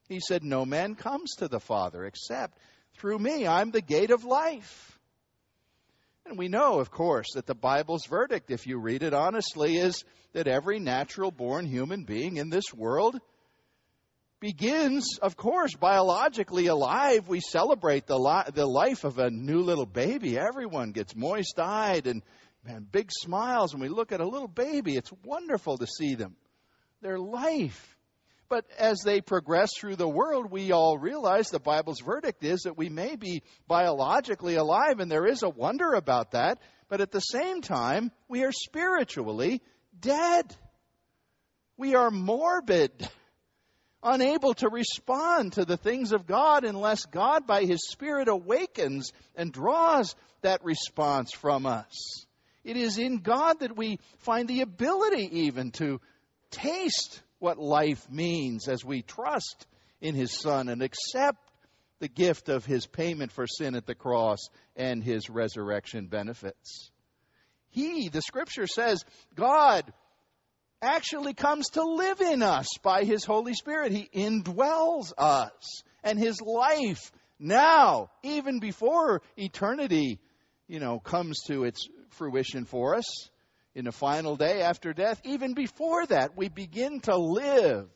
He 0.09 0.21
said, 0.21 0.45
No 0.45 0.65
man 0.65 0.95
comes 0.95 1.35
to 1.39 1.49
the 1.49 1.61
Father 1.61 2.05
except 2.05 2.57
through 2.97 3.19
me. 3.19 3.47
I'm 3.47 3.73
the 3.73 3.83
gate 3.83 4.13
of 4.13 4.25
life. 4.25 4.99
And 6.25 6.39
we 6.39 6.49
know, 6.49 6.79
of 6.79 6.91
course, 6.91 7.35
that 7.35 7.47
the 7.47 7.55
Bible's 7.55 8.07
verdict, 8.07 8.51
if 8.51 8.67
you 8.67 8.79
read 8.79 9.03
it 9.03 9.13
honestly, 9.13 9.77
is 9.77 10.05
that 10.33 10.47
every 10.47 10.79
natural 10.79 11.31
born 11.31 11.67
human 11.67 12.05
being 12.05 12.37
in 12.37 12.49
this 12.49 12.73
world 12.73 13.19
begins, 14.45 15.19
of 15.23 15.39
course, 15.39 15.75
biologically 15.75 16.67
alive. 16.67 17.27
We 17.27 17.41
celebrate 17.41 18.07
the, 18.07 18.19
li- 18.19 18.53
the 18.53 18.67
life 18.67 19.05
of 19.05 19.19
a 19.19 19.31
new 19.31 19.61
little 19.61 19.87
baby. 19.87 20.39
Everyone 20.39 20.93
gets 20.93 21.17
moist 21.17 21.59
eyed 21.59 22.07
and 22.07 22.23
man, 22.63 22.87
big 22.93 23.11
smiles 23.11 23.73
when 23.73 23.81
we 23.81 23.89
look 23.89 24.13
at 24.13 24.21
a 24.21 24.29
little 24.29 24.47
baby. 24.47 24.97
It's 24.97 25.11
wonderful 25.25 25.79
to 25.79 25.87
see 25.87 26.15
them, 26.15 26.37
their 27.01 27.19
life. 27.19 27.97
But 28.51 28.67
as 28.79 28.99
they 29.03 29.23
progress 29.23 29.71
through 29.81 29.97
the 29.97 30.07
world, 30.07 30.51
we 30.51 30.73
all 30.73 30.99
realize 30.99 31.49
the 31.49 31.59
Bible's 31.59 32.03
verdict 32.05 32.45
is 32.45 32.65
that 32.65 32.77
we 32.77 32.91
may 32.91 33.17
be 33.17 33.45
biologically 33.67 34.57
alive, 34.57 35.01
and 35.01 35.11
there 35.11 35.27
is 35.27 35.43
a 35.43 35.49
wonder 35.49 35.95
about 35.95 36.33
that. 36.33 36.59
But 36.91 37.01
at 37.01 37.13
the 37.13 37.21
same 37.21 37.63
time, 37.63 38.13
we 38.29 38.45
are 38.45 38.53
spiritually 38.53 39.63
dead. 39.99 40.55
We 41.79 41.95
are 41.95 42.11
morbid 42.11 43.09
unable 44.05 44.55
to 44.55 44.69
respond 44.69 45.55
to 45.55 45.65
the 45.65 45.77
things 45.77 46.13
of 46.13 46.27
God 46.27 46.65
unless 46.65 47.07
God, 47.07 47.47
by 47.47 47.65
His 47.65 47.89
Spirit, 47.89 48.29
awakens 48.29 49.13
and 49.35 49.53
draws 49.53 50.15
that 50.43 50.63
response 50.63 51.33
from 51.33 51.67
us. 51.67 52.27
It 52.63 52.77
is 52.77 52.99
in 52.99 53.19
God 53.19 53.61
that 53.61 53.77
we 53.77 53.99
find 54.19 54.47
the 54.47 54.61
ability 54.61 55.45
even 55.45 55.71
to 55.73 56.01
taste 56.51 57.23
what 57.39 57.59
life 57.59 58.09
means 58.11 58.69
as 58.69 58.85
we 58.85 59.03
trust 59.03 59.67
in 60.01 60.15
His 60.15 60.39
Son 60.39 60.69
and 60.69 60.83
accept 60.83 61.39
the 61.99 62.09
gift 62.09 62.49
of 62.49 62.67
His 62.67 62.87
payment 62.87 63.33
for 63.33 63.47
sin 63.47 63.75
at 63.75 63.87
the 63.87 63.95
cross 63.95 64.39
and 64.77 65.03
His 65.03 65.31
resurrection 65.31 66.07
benefits. 66.07 66.91
He, 67.71 68.09
the 68.09 68.23
Scripture 68.23 68.67
says, 68.67 69.05
God 69.35 69.93
actually 70.85 71.35
comes 71.35 71.71
to 71.71 71.83
live 71.83 72.21
in 72.21 72.43
us 72.43 72.69
by 72.83 73.05
His 73.05 73.25
Holy 73.25 73.55
Spirit. 73.55 73.93
He 73.93 74.09
indwells 74.15 75.13
us. 75.19 75.83
And 76.03 76.19
His 76.19 76.41
life 76.41 77.11
now, 77.39 78.11
even 78.23 78.61
before 78.61 79.23
eternity, 79.37 80.21
you 80.69 80.81
know, 80.81 80.99
comes 80.99 81.41
to 81.49 81.65
its 81.65 81.89
fruition 82.11 82.65
for 82.65 82.95
us 82.95 83.29
in 83.75 83.85
the 83.87 83.93
final 83.93 84.37
day 84.37 84.63
after 84.63 84.93
death, 84.93 85.21
even 85.25 85.55
before 85.55 86.07
that, 86.07 86.37
we 86.37 86.49
begin 86.49 87.01
to 87.01 87.17
live, 87.17 87.89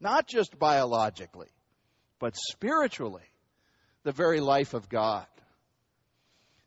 not 0.00 0.26
just 0.26 0.58
biologically, 0.58 1.50
but 2.18 2.34
spiritually, 2.36 3.28
the 4.04 4.12
very 4.12 4.40
life 4.40 4.72
of 4.72 4.88
God. 4.88 5.26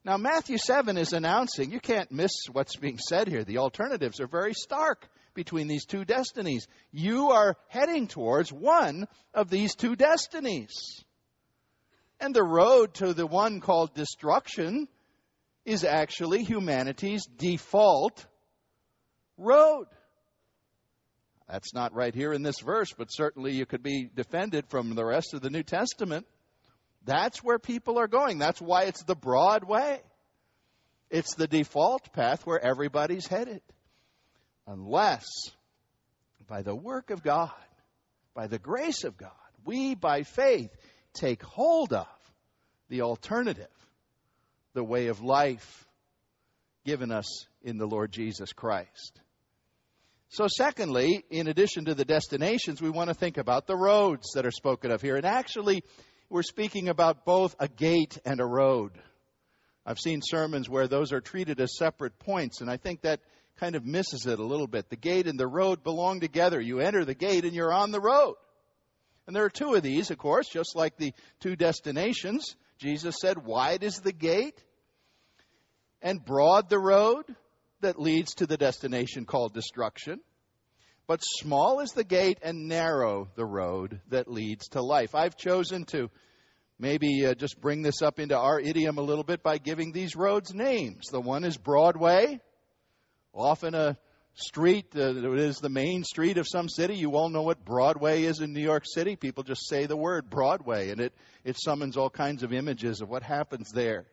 Now, 0.03 0.17
Matthew 0.17 0.57
7 0.57 0.97
is 0.97 1.13
announcing, 1.13 1.71
you 1.71 1.79
can't 1.79 2.11
miss 2.11 2.31
what's 2.51 2.75
being 2.75 2.97
said 2.97 3.27
here. 3.27 3.43
The 3.43 3.59
alternatives 3.59 4.19
are 4.19 4.27
very 4.27 4.53
stark 4.53 5.07
between 5.33 5.67
these 5.67 5.85
two 5.85 6.05
destinies. 6.05 6.67
You 6.91 7.31
are 7.31 7.57
heading 7.67 8.07
towards 8.07 8.51
one 8.51 9.07
of 9.33 9.49
these 9.49 9.75
two 9.75 9.95
destinies. 9.95 11.03
And 12.19 12.35
the 12.35 12.43
road 12.43 12.93
to 12.95 13.13
the 13.13 13.25
one 13.25 13.59
called 13.59 13.93
destruction 13.93 14.87
is 15.65 15.83
actually 15.83 16.43
humanity's 16.43 17.25
default 17.25 18.25
road. 19.37 19.87
That's 21.49 21.73
not 21.73 21.93
right 21.93 22.13
here 22.13 22.31
in 22.31 22.43
this 22.43 22.59
verse, 22.59 22.93
but 22.97 23.07
certainly 23.09 23.53
you 23.53 23.65
could 23.65 23.83
be 23.83 24.09
defended 24.13 24.65
from 24.69 24.95
the 24.95 25.05
rest 25.05 25.33
of 25.33 25.41
the 25.41 25.49
New 25.49 25.63
Testament. 25.63 26.25
That's 27.03 27.43
where 27.43 27.59
people 27.59 27.97
are 27.99 28.07
going. 28.07 28.37
That's 28.37 28.61
why 28.61 28.83
it's 28.83 29.03
the 29.03 29.15
broad 29.15 29.63
way. 29.63 30.01
It's 31.09 31.35
the 31.35 31.47
default 31.47 32.13
path 32.13 32.45
where 32.45 32.63
everybody's 32.63 33.27
headed 33.27 33.61
unless 34.67 35.25
by 36.47 36.61
the 36.61 36.75
work 36.75 37.09
of 37.09 37.23
God, 37.23 37.51
by 38.33 38.47
the 38.47 38.59
grace 38.59 39.03
of 39.03 39.17
God, 39.17 39.31
we 39.65 39.95
by 39.95 40.23
faith 40.23 40.75
take 41.13 41.43
hold 41.43 41.93
of 41.93 42.07
the 42.89 43.01
alternative, 43.01 43.67
the 44.73 44.83
way 44.83 45.07
of 45.07 45.21
life 45.21 45.87
given 46.85 47.11
us 47.11 47.45
in 47.63 47.77
the 47.77 47.85
Lord 47.85 48.11
Jesus 48.11 48.53
Christ. 48.53 49.21
So, 50.29 50.47
secondly, 50.47 51.25
in 51.29 51.47
addition 51.47 51.85
to 51.85 51.93
the 51.93 52.05
destinations, 52.05 52.81
we 52.81 52.89
want 52.89 53.09
to 53.09 53.13
think 53.13 53.37
about 53.37 53.67
the 53.67 53.75
roads 53.75 54.31
that 54.33 54.45
are 54.45 54.51
spoken 54.51 54.89
of 54.89 55.01
here. 55.01 55.17
And 55.17 55.25
actually, 55.25 55.83
we're 56.29 56.43
speaking 56.43 56.87
about 56.87 57.25
both 57.25 57.55
a 57.59 57.67
gate 57.67 58.17
and 58.23 58.39
a 58.39 58.45
road. 58.45 58.91
I've 59.85 59.99
seen 59.99 60.21
sermons 60.23 60.69
where 60.69 60.87
those 60.87 61.11
are 61.11 61.19
treated 61.19 61.59
as 61.59 61.75
separate 61.77 62.17
points, 62.17 62.61
and 62.61 62.69
I 62.69 62.77
think 62.77 63.01
that 63.01 63.19
kind 63.61 63.75
of 63.75 63.85
misses 63.85 64.25
it 64.25 64.39
a 64.39 64.43
little 64.43 64.65
bit. 64.65 64.89
The 64.89 64.95
gate 64.95 65.27
and 65.27 65.39
the 65.39 65.47
road 65.47 65.83
belong 65.83 66.19
together. 66.19 66.59
You 66.59 66.79
enter 66.79 67.05
the 67.05 67.13
gate 67.13 67.45
and 67.45 67.53
you're 67.53 67.71
on 67.71 67.91
the 67.91 68.01
road. 68.01 68.33
And 69.27 69.35
there 69.35 69.45
are 69.45 69.51
two 69.51 69.75
of 69.75 69.83
these, 69.83 70.09
of 70.09 70.17
course, 70.17 70.49
just 70.49 70.75
like 70.75 70.97
the 70.97 71.13
two 71.41 71.55
destinations. 71.55 72.55
Jesus 72.79 73.17
said, 73.21 73.45
Wide 73.45 73.83
is 73.83 73.97
the 73.97 74.11
gate 74.11 74.59
and 76.01 76.25
broad 76.25 76.69
the 76.69 76.79
road 76.79 77.23
that 77.81 78.01
leads 78.01 78.33
to 78.35 78.47
the 78.47 78.57
destination 78.57 79.25
called 79.25 79.53
destruction. 79.53 80.19
But 81.05 81.19
small 81.21 81.81
is 81.81 81.91
the 81.91 82.03
gate 82.03 82.39
and 82.41 82.67
narrow 82.67 83.29
the 83.35 83.45
road 83.45 84.01
that 84.09 84.27
leads 84.27 84.69
to 84.69 84.81
life. 84.81 85.13
I've 85.13 85.37
chosen 85.37 85.85
to 85.85 86.09
maybe 86.79 87.27
uh, 87.27 87.35
just 87.35 87.61
bring 87.61 87.83
this 87.83 88.01
up 88.01 88.17
into 88.17 88.35
our 88.35 88.59
idiom 88.59 88.97
a 88.97 89.03
little 89.03 89.23
bit 89.23 89.43
by 89.43 89.59
giving 89.59 89.91
these 89.91 90.15
roads 90.15 90.51
names. 90.51 91.09
The 91.11 91.21
one 91.21 91.43
is 91.43 91.57
Broadway, 91.57 92.39
often 93.33 93.75
a 93.75 93.97
street 94.33 94.91
that 94.91 95.17
is 95.37 95.57
the 95.57 95.69
main 95.69 96.03
street 96.03 96.37
of 96.37 96.47
some 96.47 96.69
city. 96.69 96.95
You 96.95 97.15
all 97.15 97.29
know 97.29 97.41
what 97.41 97.65
Broadway 97.65 98.23
is 98.23 98.39
in 98.39 98.53
New 98.53 98.61
York 98.61 98.83
City. 98.85 99.15
People 99.15 99.43
just 99.43 99.67
say 99.67 99.85
the 99.85 99.97
word 99.97 100.29
Broadway, 100.29 100.89
and 100.89 101.01
it, 101.01 101.13
it 101.43 101.57
summons 101.59 101.97
all 101.97 102.09
kinds 102.09 102.43
of 102.43 102.53
images 102.53 103.01
of 103.01 103.09
what 103.09 103.23
happens 103.23 103.71
there. 103.71 104.05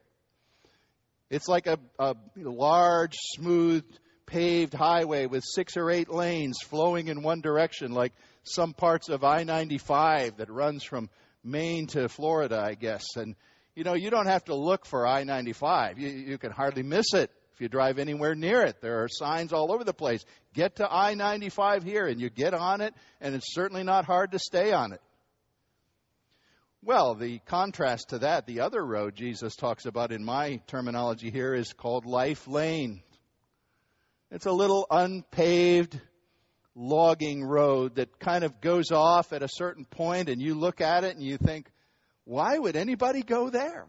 It's 1.31 1.49
like 1.49 1.67
a, 1.67 1.79
a 1.99 2.17
large, 2.37 3.17
smooth, 3.35 3.85
paved 4.27 4.75
highway 4.75 5.27
with 5.27 5.45
six 5.45 5.77
or 5.77 5.91
eight 5.91 6.11
lanes 6.11 6.59
flowing 6.63 7.09
in 7.09 7.23
one 7.23 7.41
direction, 7.41 7.93
like 7.93 8.13
some 8.45 8.73
parts 8.73 9.09
of 9.09 9.25
I 9.25 9.45
95 9.45 10.39
that 10.39 10.51
runs 10.51 10.85
from 10.85 11.11
Maine 11.45 11.87
to 11.89 12.09
Florida, 12.09 12.61
I 12.61 12.75
guess. 12.75 13.05
And, 13.17 13.37
you 13.75 13.85
know, 13.85 13.95
you 13.95 14.11
don't 14.11 14.27
have 14.27 14.45
to 14.47 14.55
look 14.55 14.87
for 14.87 15.07
I 15.07 15.25
95, 15.25 15.99
you, 15.99 16.09
you 16.09 16.39
can 16.39 16.51
hardly 16.51 16.83
miss 16.83 17.15
it 17.15 17.31
if 17.59 17.63
you 17.63 17.69
drive 17.69 17.99
anywhere 17.99 18.37
near 18.37 18.63
it. 18.63 18.81
There 18.81 19.03
are 19.03 19.09
signs 19.09 19.53
all 19.53 19.73
over 19.73 19.83
the 19.83 19.93
place. 19.93 20.25
Get 20.55 20.77
to 20.77 20.89
I 20.89 21.15
95 21.15 21.83
here, 21.83 22.07
and 22.07 22.21
you 22.21 22.31
get 22.31 22.55
on 22.55 22.81
it, 22.81 22.95
and 23.21 23.35
it's 23.35 23.53
certainly 23.53 23.83
not 23.83 24.05
hard 24.05 24.31
to 24.31 24.39
stay 24.39 24.73
on 24.73 24.93
it. 24.93 25.01
Well, 26.85 27.17
the 27.17 27.41
contrast 27.47 28.11
to 28.11 28.21
that, 28.21 28.47
the 28.47 28.61
other 28.61 28.81
road 28.87 29.17
Jesus 29.17 29.57
talks 29.57 29.87
about 29.87 30.13
in 30.13 30.25
my 30.25 30.61
terminology 30.69 31.33
here 31.33 31.53
is 31.53 31.73
called 31.73 32.07
Life 32.07 32.47
Lane. 32.47 33.03
It's 34.31 34.47
a 34.47 34.53
little 34.53 34.87
unpaved 34.89 36.01
logging 36.77 37.43
road 37.43 37.97
that 37.97 38.21
kind 38.21 38.45
of 38.45 38.61
goes 38.61 38.93
off 38.93 39.33
at 39.33 39.43
a 39.43 39.49
certain 39.51 39.85
point 39.85 40.29
and 40.29 40.41
you 40.41 40.55
look 40.55 40.81
at 40.81 41.03
it 41.03 41.17
and 41.17 41.25
you 41.25 41.39
think, 41.39 41.69
why 42.23 42.57
would 42.57 42.77
anybody 42.77 43.23
go 43.23 43.51
there? 43.51 43.89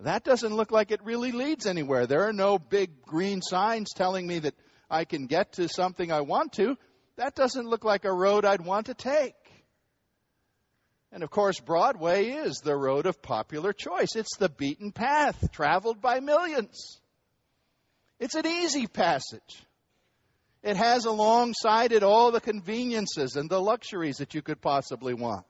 That 0.00 0.24
doesn't 0.24 0.54
look 0.54 0.70
like 0.70 0.90
it 0.90 1.04
really 1.04 1.32
leads 1.32 1.66
anywhere. 1.66 2.06
There 2.06 2.28
are 2.28 2.32
no 2.32 2.58
big 2.58 3.02
green 3.02 3.40
signs 3.42 3.92
telling 3.94 4.26
me 4.26 4.40
that 4.40 4.54
I 4.90 5.04
can 5.04 5.26
get 5.26 5.52
to 5.54 5.68
something 5.68 6.10
I 6.10 6.22
want 6.22 6.52
to. 6.54 6.76
That 7.16 7.34
doesn't 7.34 7.66
look 7.66 7.84
like 7.84 8.04
a 8.04 8.12
road 8.12 8.44
I'd 8.44 8.60
want 8.60 8.86
to 8.86 8.94
take. 8.94 9.34
And 11.12 11.22
of 11.22 11.30
course, 11.30 11.60
Broadway 11.60 12.30
is 12.30 12.56
the 12.58 12.76
road 12.76 13.06
of 13.06 13.22
popular 13.22 13.72
choice. 13.72 14.16
It's 14.16 14.36
the 14.36 14.48
beaten 14.48 14.90
path 14.90 15.52
traveled 15.52 16.00
by 16.00 16.18
millions. 16.18 17.00
It's 18.18 18.34
an 18.34 18.46
easy 18.46 18.88
passage. 18.88 19.64
It 20.64 20.76
has 20.76 21.04
alongside 21.04 21.92
it 21.92 22.02
all 22.02 22.32
the 22.32 22.40
conveniences 22.40 23.36
and 23.36 23.48
the 23.48 23.60
luxuries 23.60 24.16
that 24.16 24.34
you 24.34 24.42
could 24.42 24.60
possibly 24.60 25.14
want. 25.14 25.46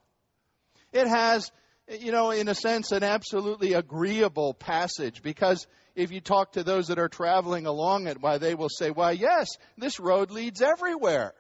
It 0.93 1.07
has, 1.07 1.51
you 1.89 2.13
know, 2.13 2.31
in 2.31 2.49
a 2.49 2.55
sense, 2.55 2.93
an 2.93 3.03
absolutely 3.03 3.75
agreeable 3.75 4.55
passage 4.55 5.23
because 5.23 5.67
if 5.95 6.11
you 6.11 6.21
talk 6.21 6.53
to 6.53 6.65
those 6.65 6.89
that 6.89 6.99
are 6.99 7.09
traveling 7.09 7.67
along 7.67 8.07
it, 8.07 8.21
why 8.21 8.39
they 8.39 8.55
will 8.55 8.71
say, 8.71 8.91
why, 8.91 9.13
yes, 9.13 9.49
this 9.77 10.01
road 10.01 10.31
leads 10.31 10.63
everywhere. 10.63 11.35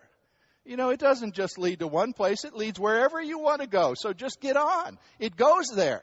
You 0.64 0.76
know, 0.76 0.90
it 0.90 1.00
doesn't 1.00 1.34
just 1.34 1.58
lead 1.58 1.80
to 1.80 1.86
one 1.86 2.12
place, 2.12 2.44
it 2.44 2.54
leads 2.54 2.78
wherever 2.78 3.20
you 3.20 3.38
want 3.38 3.60
to 3.60 3.66
go. 3.66 3.94
So 3.96 4.12
just 4.12 4.40
get 4.40 4.56
on. 4.56 4.98
It 5.18 5.36
goes 5.36 5.68
there. 5.74 6.02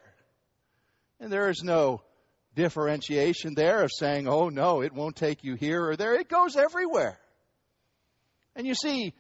And 1.20 1.32
there 1.32 1.50
is 1.50 1.64
no 1.64 2.02
differentiation 2.56 3.54
there 3.56 3.84
of 3.84 3.92
saying, 3.92 4.28
oh 4.28 4.50
no, 4.50 4.82
it 4.82 4.94
won't 4.94 5.16
take 5.16 5.44
you 5.44 5.56
here 5.56 5.84
or 5.86 5.96
there. 5.96 6.16
It 6.16 6.30
goes 6.30 6.56
everywhere. 6.56 7.20
And 8.56 8.68
you 8.68 8.76
see, 8.76 9.14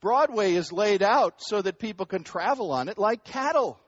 Broadway 0.00 0.54
is 0.54 0.72
laid 0.72 1.02
out 1.02 1.34
so 1.38 1.60
that 1.60 1.78
people 1.78 2.06
can 2.06 2.24
travel 2.24 2.72
on 2.72 2.88
it 2.88 2.98
like 2.98 3.24
cattle, 3.24 3.78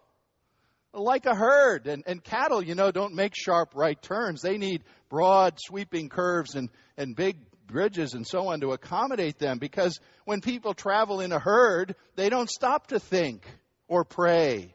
like 0.97 1.27
a 1.27 1.35
herd. 1.35 1.87
And, 1.87 2.03
and 2.07 2.23
cattle, 2.23 2.63
you 2.63 2.75
know, 2.75 2.91
don't 2.91 3.15
make 3.15 3.35
sharp 3.37 3.75
right 3.75 4.01
turns. 4.01 4.43
They 4.43 4.59
need 4.59 4.83
broad, 5.09 5.59
sweeping 5.59 6.09
curves 6.09 6.55
and, 6.55 6.71
and 6.97 7.15
big 7.15 7.37
bridges 7.67 8.15
and 8.15 8.27
so 8.27 8.49
on 8.49 8.61
to 8.61 8.73
accommodate 8.73 9.39
them 9.39 9.59
because 9.59 9.99
when 10.25 10.41
people 10.41 10.75
travel 10.75 11.21
in 11.21 11.33
a 11.33 11.39
herd, 11.39 11.95
they 12.15 12.29
don't 12.29 12.51
stop 12.51 12.89
to 12.89 13.01
think 13.01 13.45
or 13.89 14.05
pray 14.05 14.75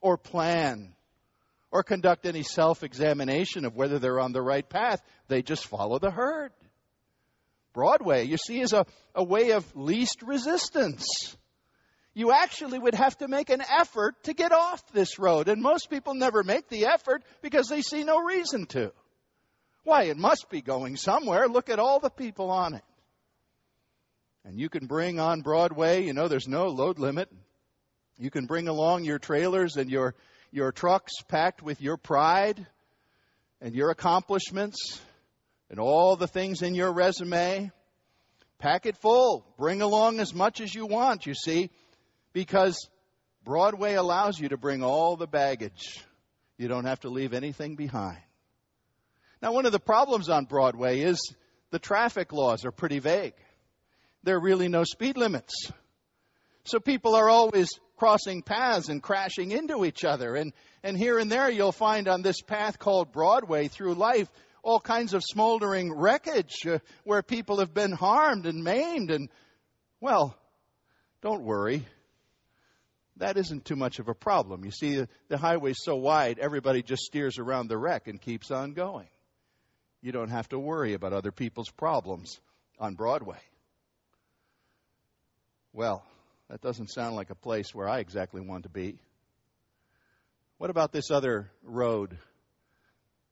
or 0.00 0.16
plan 0.16 0.94
or 1.70 1.82
conduct 1.82 2.26
any 2.26 2.42
self 2.42 2.82
examination 2.82 3.64
of 3.64 3.76
whether 3.76 3.98
they're 3.98 4.20
on 4.20 4.32
the 4.32 4.42
right 4.42 4.68
path. 4.68 5.00
They 5.28 5.42
just 5.42 5.66
follow 5.66 5.98
the 5.98 6.10
herd. 6.10 6.52
Broadway, 7.72 8.26
you 8.26 8.36
see, 8.36 8.60
is 8.60 8.72
a, 8.72 8.84
a 9.14 9.22
way 9.22 9.52
of 9.52 9.64
least 9.76 10.22
resistance. 10.22 11.36
You 12.20 12.32
actually 12.32 12.78
would 12.78 12.94
have 12.94 13.16
to 13.20 13.28
make 13.28 13.48
an 13.48 13.62
effort 13.62 14.24
to 14.24 14.34
get 14.34 14.52
off 14.52 14.86
this 14.92 15.18
road, 15.18 15.48
and 15.48 15.62
most 15.62 15.88
people 15.88 16.12
never 16.12 16.42
make 16.42 16.68
the 16.68 16.84
effort 16.84 17.22
because 17.40 17.68
they 17.68 17.80
see 17.80 18.04
no 18.04 18.18
reason 18.18 18.66
to. 18.66 18.92
Why, 19.84 20.02
it 20.02 20.18
must 20.18 20.50
be 20.50 20.60
going 20.60 20.98
somewhere. 20.98 21.48
Look 21.48 21.70
at 21.70 21.78
all 21.78 21.98
the 21.98 22.10
people 22.10 22.50
on 22.50 22.74
it. 22.74 22.84
And 24.44 24.60
you 24.60 24.68
can 24.68 24.86
bring 24.86 25.18
on 25.18 25.40
Broadway, 25.40 26.04
you 26.04 26.12
know, 26.12 26.28
there's 26.28 26.46
no 26.46 26.66
load 26.66 26.98
limit. 26.98 27.30
You 28.18 28.30
can 28.30 28.44
bring 28.44 28.68
along 28.68 29.04
your 29.04 29.18
trailers 29.18 29.76
and 29.76 29.88
your, 29.88 30.14
your 30.50 30.72
trucks 30.72 31.22
packed 31.26 31.62
with 31.62 31.80
your 31.80 31.96
pride 31.96 32.66
and 33.62 33.74
your 33.74 33.88
accomplishments 33.88 35.00
and 35.70 35.80
all 35.80 36.16
the 36.16 36.28
things 36.28 36.60
in 36.60 36.74
your 36.74 36.92
resume. 36.92 37.70
Pack 38.58 38.84
it 38.84 38.98
full. 38.98 39.46
Bring 39.56 39.80
along 39.80 40.20
as 40.20 40.34
much 40.34 40.60
as 40.60 40.74
you 40.74 40.84
want, 40.84 41.24
you 41.24 41.32
see, 41.32 41.70
because 42.32 42.88
Broadway 43.44 43.94
allows 43.94 44.38
you 44.38 44.50
to 44.50 44.56
bring 44.56 44.82
all 44.82 45.16
the 45.16 45.26
baggage. 45.26 46.04
You 46.58 46.68
don't 46.68 46.84
have 46.84 47.00
to 47.00 47.08
leave 47.08 47.32
anything 47.32 47.76
behind. 47.76 48.18
Now, 49.42 49.52
one 49.52 49.66
of 49.66 49.72
the 49.72 49.80
problems 49.80 50.28
on 50.28 50.44
Broadway 50.44 51.00
is 51.00 51.18
the 51.70 51.78
traffic 51.78 52.32
laws 52.32 52.64
are 52.64 52.72
pretty 52.72 52.98
vague. 52.98 53.34
There 54.22 54.36
are 54.36 54.42
really 54.42 54.68
no 54.68 54.84
speed 54.84 55.16
limits. 55.16 55.70
So 56.64 56.78
people 56.78 57.14
are 57.14 57.30
always 57.30 57.68
crossing 57.96 58.42
paths 58.42 58.88
and 58.88 59.02
crashing 59.02 59.50
into 59.50 59.84
each 59.84 60.04
other. 60.04 60.34
And, 60.34 60.52
and 60.82 60.96
here 60.96 61.18
and 61.18 61.32
there 61.32 61.50
you'll 61.50 61.72
find 61.72 62.08
on 62.08 62.20
this 62.22 62.42
path 62.42 62.78
called 62.78 63.12
Broadway 63.12 63.68
through 63.68 63.94
life 63.94 64.28
all 64.62 64.80
kinds 64.80 65.14
of 65.14 65.22
smoldering 65.24 65.92
wreckage 65.92 66.66
uh, 66.66 66.78
where 67.04 67.22
people 67.22 67.60
have 67.60 67.72
been 67.72 67.92
harmed 67.92 68.46
and 68.46 68.62
maimed. 68.62 69.10
And, 69.10 69.30
well, 70.00 70.36
don't 71.22 71.42
worry. 71.42 71.86
That 73.20 73.38
isn't 73.38 73.64
too 73.64 73.76
much 73.76 74.00
of 74.00 74.08
a 74.08 74.14
problem. 74.14 74.64
You 74.64 74.70
see, 74.70 75.06
the 75.28 75.38
highway's 75.38 75.78
so 75.80 75.96
wide, 75.96 76.38
everybody 76.38 76.82
just 76.82 77.02
steers 77.02 77.38
around 77.38 77.68
the 77.68 77.78
wreck 77.78 78.08
and 78.08 78.20
keeps 78.20 78.50
on 78.50 78.72
going 78.72 79.06
you 80.02 80.12
don't 80.12 80.30
have 80.30 80.48
to 80.48 80.58
worry 80.58 80.94
about 80.94 81.12
other 81.12 81.32
people's 81.32 81.70
problems 81.70 82.40
on 82.78 82.94
Broadway. 82.94 83.40
Well, 85.72 86.04
that 86.48 86.60
doesn't 86.60 86.88
sound 86.88 87.16
like 87.16 87.30
a 87.30 87.34
place 87.34 87.74
where 87.74 87.88
I 87.88 87.98
exactly 87.98 88.40
want 88.40 88.64
to 88.64 88.70
be. 88.70 88.98
What 90.58 90.70
about 90.70 90.92
this 90.92 91.10
other 91.10 91.50
road 91.62 92.18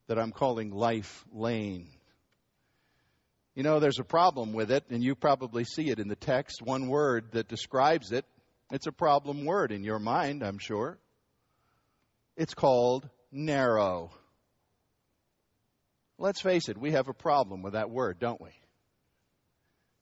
that 0.06 0.18
I'm 0.18 0.32
calling 0.32 0.70
Life 0.70 1.24
Lane? 1.32 1.88
You 3.54 3.64
know, 3.64 3.80
there's 3.80 3.98
a 3.98 4.04
problem 4.04 4.52
with 4.52 4.70
it, 4.70 4.84
and 4.88 5.02
you 5.02 5.14
probably 5.14 5.64
see 5.64 5.90
it 5.90 5.98
in 5.98 6.08
the 6.08 6.16
text. 6.16 6.62
One 6.62 6.88
word 6.88 7.32
that 7.32 7.48
describes 7.48 8.12
it. 8.12 8.24
It's 8.70 8.86
a 8.86 8.92
problem 8.92 9.44
word 9.44 9.72
in 9.72 9.82
your 9.82 9.98
mind, 9.98 10.42
I'm 10.42 10.58
sure. 10.58 10.98
It's 12.36 12.54
called 12.54 13.08
narrow. 13.32 14.10
Let's 16.18 16.40
face 16.40 16.68
it, 16.68 16.76
we 16.76 16.92
have 16.92 17.08
a 17.08 17.14
problem 17.14 17.62
with 17.62 17.72
that 17.72 17.90
word, 17.90 18.18
don't 18.18 18.40
we? 18.40 18.50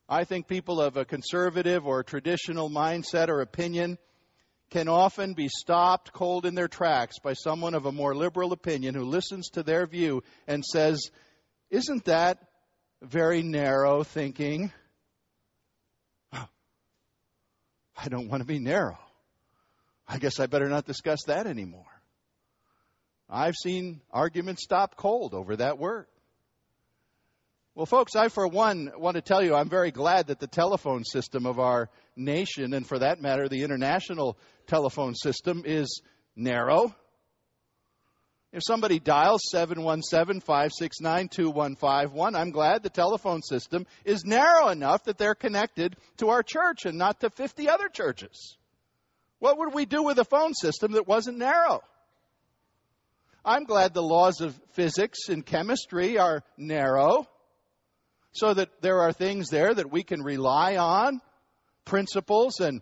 I 0.08 0.24
think 0.24 0.46
people 0.46 0.80
of 0.80 0.96
a 0.96 1.04
conservative 1.04 1.86
or 1.86 2.02
traditional 2.02 2.70
mindset 2.70 3.28
or 3.28 3.40
opinion 3.40 3.98
can 4.70 4.88
often 4.88 5.34
be 5.34 5.48
stopped 5.48 6.12
cold 6.12 6.44
in 6.46 6.54
their 6.54 6.68
tracks 6.68 7.18
by 7.20 7.34
someone 7.34 7.74
of 7.74 7.86
a 7.86 7.92
more 7.92 8.14
liberal 8.14 8.52
opinion 8.52 8.94
who 8.94 9.04
listens 9.04 9.50
to 9.50 9.62
their 9.62 9.86
view 9.86 10.22
and 10.46 10.64
says, 10.64 11.10
Isn't 11.70 12.04
that 12.06 12.38
very 13.02 13.42
narrow 13.42 14.02
thinking? 14.02 14.72
I 18.02 18.08
don't 18.08 18.28
want 18.28 18.42
to 18.42 18.46
be 18.46 18.58
narrow. 18.58 18.98
I 20.08 20.18
guess 20.18 20.38
I 20.38 20.46
better 20.46 20.68
not 20.68 20.86
discuss 20.86 21.24
that 21.26 21.46
anymore. 21.46 21.84
I've 23.28 23.56
seen 23.56 24.00
arguments 24.12 24.62
stop 24.62 24.96
cold 24.96 25.34
over 25.34 25.56
that 25.56 25.78
word. 25.78 26.06
Well, 27.74 27.86
folks, 27.86 28.16
I, 28.16 28.28
for 28.28 28.46
one, 28.46 28.92
want 28.96 29.16
to 29.16 29.20
tell 29.20 29.42
you 29.42 29.54
I'm 29.54 29.68
very 29.68 29.90
glad 29.90 30.28
that 30.28 30.38
the 30.38 30.46
telephone 30.46 31.04
system 31.04 31.44
of 31.44 31.58
our 31.58 31.90
nation, 32.16 32.72
and 32.72 32.86
for 32.86 33.00
that 33.00 33.20
matter, 33.20 33.48
the 33.48 33.64
international 33.64 34.38
telephone 34.66 35.14
system, 35.14 35.62
is 35.66 36.00
narrow. 36.36 36.94
If 38.56 38.62
somebody 38.66 38.98
dials 38.98 39.42
717 39.50 40.40
569 40.40 41.28
2151, 41.28 42.34
I'm 42.34 42.52
glad 42.52 42.82
the 42.82 42.88
telephone 42.88 43.42
system 43.42 43.86
is 44.02 44.24
narrow 44.24 44.68
enough 44.68 45.04
that 45.04 45.18
they're 45.18 45.34
connected 45.34 45.94
to 46.16 46.30
our 46.30 46.42
church 46.42 46.86
and 46.86 46.96
not 46.96 47.20
to 47.20 47.28
50 47.28 47.68
other 47.68 47.90
churches. 47.90 48.56
What 49.40 49.58
would 49.58 49.74
we 49.74 49.84
do 49.84 50.02
with 50.02 50.18
a 50.18 50.24
phone 50.24 50.54
system 50.54 50.92
that 50.92 51.06
wasn't 51.06 51.36
narrow? 51.36 51.82
I'm 53.44 53.64
glad 53.64 53.92
the 53.92 54.02
laws 54.02 54.40
of 54.40 54.58
physics 54.72 55.28
and 55.28 55.44
chemistry 55.44 56.16
are 56.16 56.42
narrow 56.56 57.28
so 58.32 58.54
that 58.54 58.70
there 58.80 59.02
are 59.02 59.12
things 59.12 59.50
there 59.50 59.74
that 59.74 59.92
we 59.92 60.02
can 60.02 60.22
rely 60.22 60.78
on, 60.78 61.20
principles 61.84 62.60
and 62.60 62.80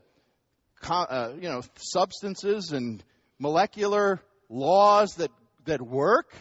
uh, 0.89 1.33
you 1.35 1.49
know 1.49 1.63
substances 1.79 2.71
and 2.71 3.03
molecular 3.41 4.21
laws 4.49 5.17
that 5.17 5.33
that 5.67 5.83
work 5.83 6.35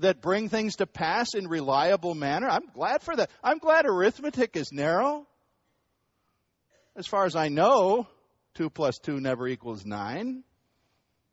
that 0.00 0.20
bring 0.20 0.48
things 0.48 0.76
to 0.76 0.86
pass 0.86 1.34
in 1.34 1.48
reliable 1.48 2.14
manner. 2.14 2.48
I'm 2.48 2.66
glad 2.72 3.02
for 3.02 3.16
that. 3.16 3.30
I'm 3.42 3.58
glad 3.58 3.86
arithmetic 3.86 4.56
is 4.56 4.70
narrow. 4.72 5.26
As 6.96 7.06
far 7.06 7.24
as 7.24 7.36
I 7.36 7.48
know, 7.48 8.06
2 8.54 8.70
plus 8.70 8.98
2 8.98 9.20
never 9.20 9.46
equals 9.46 9.84
9. 9.84 10.42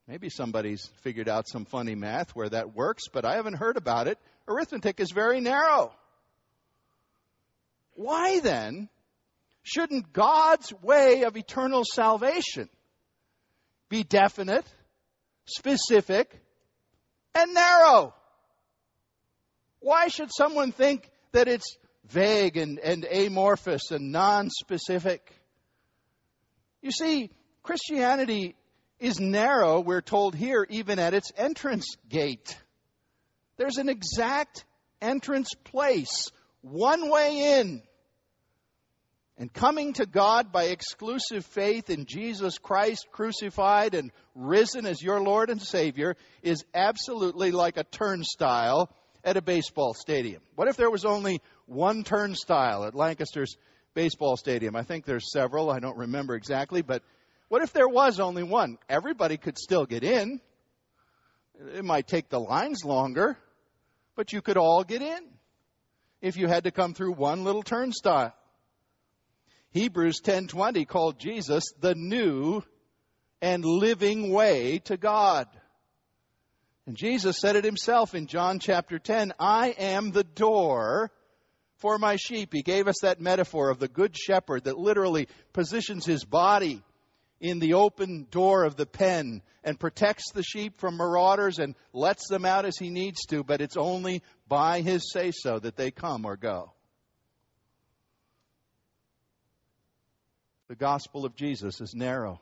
Maybe 0.07 0.29
somebody's 0.29 0.85
figured 1.01 1.27
out 1.27 1.47
some 1.47 1.65
funny 1.65 1.95
math 1.95 2.35
where 2.35 2.49
that 2.49 2.75
works, 2.75 3.03
but 3.11 3.25
I 3.25 3.35
haven't 3.35 3.55
heard 3.55 3.77
about 3.77 4.07
it. 4.07 4.19
Arithmetic 4.47 4.99
is 4.99 5.11
very 5.11 5.41
narrow. 5.41 5.91
Why 7.95 8.39
then 8.39 8.89
shouldn't 9.63 10.13
God's 10.13 10.71
way 10.83 11.23
of 11.23 11.37
eternal 11.37 11.83
salvation 11.83 12.69
be 13.89 14.03
definite, 14.03 14.65
specific, 15.45 16.39
and 17.35 17.53
narrow. 17.53 18.13
Why 19.79 20.07
should 20.07 20.29
someone 20.35 20.71
think 20.71 21.09
that 21.31 21.47
it's 21.47 21.77
vague 22.07 22.57
and, 22.57 22.79
and 22.79 23.05
amorphous 23.05 23.91
and 23.91 24.11
non-specific? 24.11 25.31
You 26.81 26.91
see, 26.91 27.29
Christianity 27.61 28.55
is 28.99 29.19
narrow, 29.19 29.81
we're 29.81 30.01
told 30.01 30.35
here, 30.35 30.65
even 30.69 30.99
at 30.99 31.13
its 31.13 31.31
entrance 31.37 31.97
gate. 32.07 32.57
There's 33.57 33.77
an 33.77 33.89
exact 33.89 34.65
entrance 35.01 35.49
place, 35.63 36.31
one 36.61 37.09
way 37.09 37.59
in. 37.59 37.81
And 39.37 39.51
coming 39.51 39.93
to 39.93 40.05
God 40.05 40.53
by 40.53 40.65
exclusive 40.65 41.45
faith 41.45 41.89
in 41.89 42.05
Jesus 42.05 42.57
Christ 42.57 43.07
crucified 43.11 43.93
and 43.93 44.11
risen 44.33 44.85
as 44.85 45.01
your 45.01 45.19
Lord 45.19 45.49
and 45.49 45.61
Savior 45.61 46.15
is 46.41 46.63
absolutely 46.73 47.51
like 47.51 47.75
a 47.75 47.83
turnstile 47.83 48.89
at 49.25 49.35
a 49.35 49.41
baseball 49.41 49.93
stadium. 49.93 50.41
What 50.55 50.69
if 50.69 50.77
there 50.77 50.89
was 50.89 51.03
only 51.03 51.41
one 51.65 52.05
turnstile 52.05 52.85
at 52.85 52.95
Lancaster's 52.95 53.57
baseball 53.93 54.37
stadium? 54.37 54.73
I 54.73 54.83
think 54.83 55.03
there's 55.03 55.31
several, 55.33 55.69
I 55.69 55.79
don't 55.79 55.97
remember 55.97 56.35
exactly, 56.35 56.81
but 56.81 57.03
what 57.49 57.61
if 57.61 57.73
there 57.73 57.89
was 57.89 58.21
only 58.21 58.43
one? 58.43 58.77
Everybody 58.87 59.35
could 59.35 59.57
still 59.57 59.85
get 59.85 60.03
in. 60.05 60.39
It 61.73 61.83
might 61.83 62.07
take 62.07 62.29
the 62.29 62.39
lines 62.39 62.85
longer, 62.85 63.37
but 64.15 64.31
you 64.31 64.41
could 64.41 64.57
all 64.57 64.85
get 64.85 65.01
in 65.01 65.19
if 66.21 66.37
you 66.37 66.47
had 66.47 66.63
to 66.63 66.71
come 66.71 66.93
through 66.93 67.13
one 67.13 67.43
little 67.43 67.63
turnstile. 67.63 68.33
Hebrews 69.75 70.21
10:20 70.21 70.87
called 70.87 71.19
Jesus 71.19 71.65
the 71.81 71.95
new 71.95 72.63
and 73.41 73.65
living 73.65 74.31
way 74.31 74.79
to 74.85 74.95
God. 74.95 75.49
And 76.87 76.95
Jesus 76.95 77.37
said 77.41 77.57
it 77.57 77.65
himself 77.65 78.15
in 78.15 78.27
John 78.27 78.59
chapter 78.59 78.99
10, 78.99 79.33
I 79.37 79.71
am 79.71 80.11
the 80.11 80.23
door 80.23 81.11
for 81.79 81.97
my 81.97 82.15
sheep. 82.15 82.53
He 82.53 82.61
gave 82.61 82.87
us 82.87 83.01
that 83.01 83.19
metaphor 83.19 83.69
of 83.69 83.79
the 83.79 83.89
good 83.89 84.15
shepherd 84.15 84.63
that 84.63 84.77
literally 84.77 85.27
positions 85.51 86.05
his 86.05 86.23
body 86.23 86.81
in 87.41 87.59
the 87.59 87.73
open 87.73 88.27
door 88.31 88.63
of 88.63 88.77
the 88.77 88.85
pen 88.85 89.41
and 89.61 89.77
protects 89.77 90.31
the 90.31 90.43
sheep 90.43 90.77
from 90.77 90.95
marauders 90.95 91.59
and 91.59 91.75
lets 91.91 92.29
them 92.29 92.45
out 92.45 92.63
as 92.63 92.77
he 92.77 92.89
needs 92.89 93.25
to, 93.25 93.43
but 93.43 93.59
it's 93.59 93.75
only 93.75 94.23
by 94.47 94.79
his 94.79 95.11
say 95.11 95.33
so 95.35 95.59
that 95.59 95.75
they 95.75 95.91
come 95.91 96.23
or 96.23 96.37
go. 96.37 96.74
The 100.67 100.75
gospel 100.75 101.25
of 101.25 101.35
Jesus 101.35 101.79
is 101.79 101.93
narrow. 101.93 102.41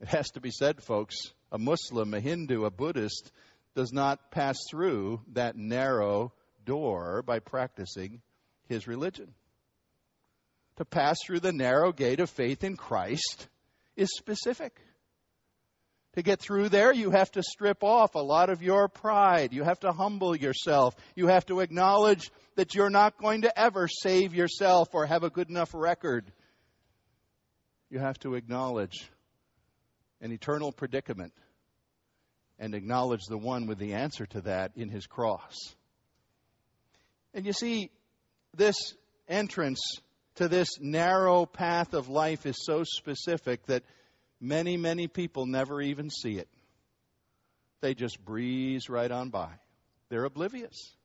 It 0.00 0.08
has 0.08 0.30
to 0.32 0.40
be 0.40 0.50
said, 0.50 0.82
folks. 0.82 1.16
A 1.50 1.58
Muslim, 1.58 2.12
a 2.12 2.20
Hindu, 2.20 2.64
a 2.64 2.70
Buddhist 2.70 3.32
does 3.74 3.90
not 3.90 4.30
pass 4.30 4.58
through 4.70 5.22
that 5.32 5.56
narrow 5.56 6.32
door 6.66 7.22
by 7.22 7.38
practicing 7.38 8.20
his 8.68 8.86
religion. 8.86 9.32
To 10.76 10.84
pass 10.84 11.16
through 11.24 11.40
the 11.40 11.52
narrow 11.52 11.90
gate 11.92 12.20
of 12.20 12.28
faith 12.28 12.62
in 12.62 12.76
Christ 12.76 13.48
is 13.96 14.10
specific. 14.14 14.78
To 16.16 16.22
get 16.22 16.40
through 16.40 16.68
there, 16.68 16.92
you 16.92 17.10
have 17.10 17.30
to 17.32 17.42
strip 17.42 17.82
off 17.82 18.14
a 18.14 18.20
lot 18.20 18.50
of 18.50 18.62
your 18.62 18.88
pride. 18.88 19.52
You 19.52 19.62
have 19.62 19.80
to 19.80 19.92
humble 19.92 20.36
yourself. 20.36 20.94
You 21.14 21.28
have 21.28 21.46
to 21.46 21.60
acknowledge 21.60 22.30
that 22.56 22.74
you're 22.74 22.90
not 22.90 23.16
going 23.16 23.42
to 23.42 23.58
ever 23.58 23.88
save 23.88 24.34
yourself 24.34 24.88
or 24.92 25.06
have 25.06 25.22
a 25.22 25.30
good 25.30 25.48
enough 25.48 25.70
record 25.72 26.30
you 27.90 27.98
have 27.98 28.18
to 28.20 28.34
acknowledge 28.34 29.10
an 30.20 30.32
eternal 30.32 30.72
predicament 30.72 31.32
and 32.58 32.74
acknowledge 32.74 33.22
the 33.28 33.38
one 33.38 33.66
with 33.66 33.78
the 33.78 33.94
answer 33.94 34.26
to 34.26 34.40
that 34.42 34.72
in 34.76 34.88
his 34.88 35.06
cross. 35.06 35.56
And 37.34 37.46
you 37.46 37.52
see, 37.52 37.90
this 38.54 38.94
entrance 39.28 39.80
to 40.36 40.48
this 40.48 40.80
narrow 40.80 41.46
path 41.46 41.94
of 41.94 42.08
life 42.08 42.46
is 42.46 42.56
so 42.64 42.84
specific 42.84 43.66
that 43.66 43.84
many, 44.40 44.76
many 44.76 45.06
people 45.06 45.46
never 45.46 45.80
even 45.80 46.10
see 46.10 46.38
it. 46.38 46.48
They 47.80 47.94
just 47.94 48.24
breeze 48.24 48.88
right 48.88 49.10
on 49.10 49.30
by. 49.30 49.50
They're 50.08 50.24
oblivious. 50.24 50.96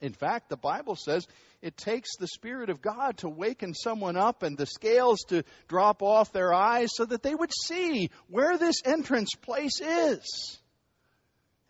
In 0.00 0.12
fact, 0.12 0.48
the 0.48 0.56
Bible 0.56 0.96
says 0.96 1.26
it 1.60 1.76
takes 1.76 2.16
the 2.16 2.26
Spirit 2.26 2.70
of 2.70 2.80
God 2.80 3.18
to 3.18 3.28
waken 3.28 3.74
someone 3.74 4.16
up 4.16 4.42
and 4.42 4.56
the 4.56 4.66
scales 4.66 5.20
to 5.28 5.44
drop 5.68 6.02
off 6.02 6.32
their 6.32 6.54
eyes 6.54 6.88
so 6.94 7.04
that 7.04 7.22
they 7.22 7.34
would 7.34 7.52
see 7.66 8.10
where 8.28 8.56
this 8.56 8.76
entrance 8.84 9.34
place 9.34 9.80
is. 9.80 10.58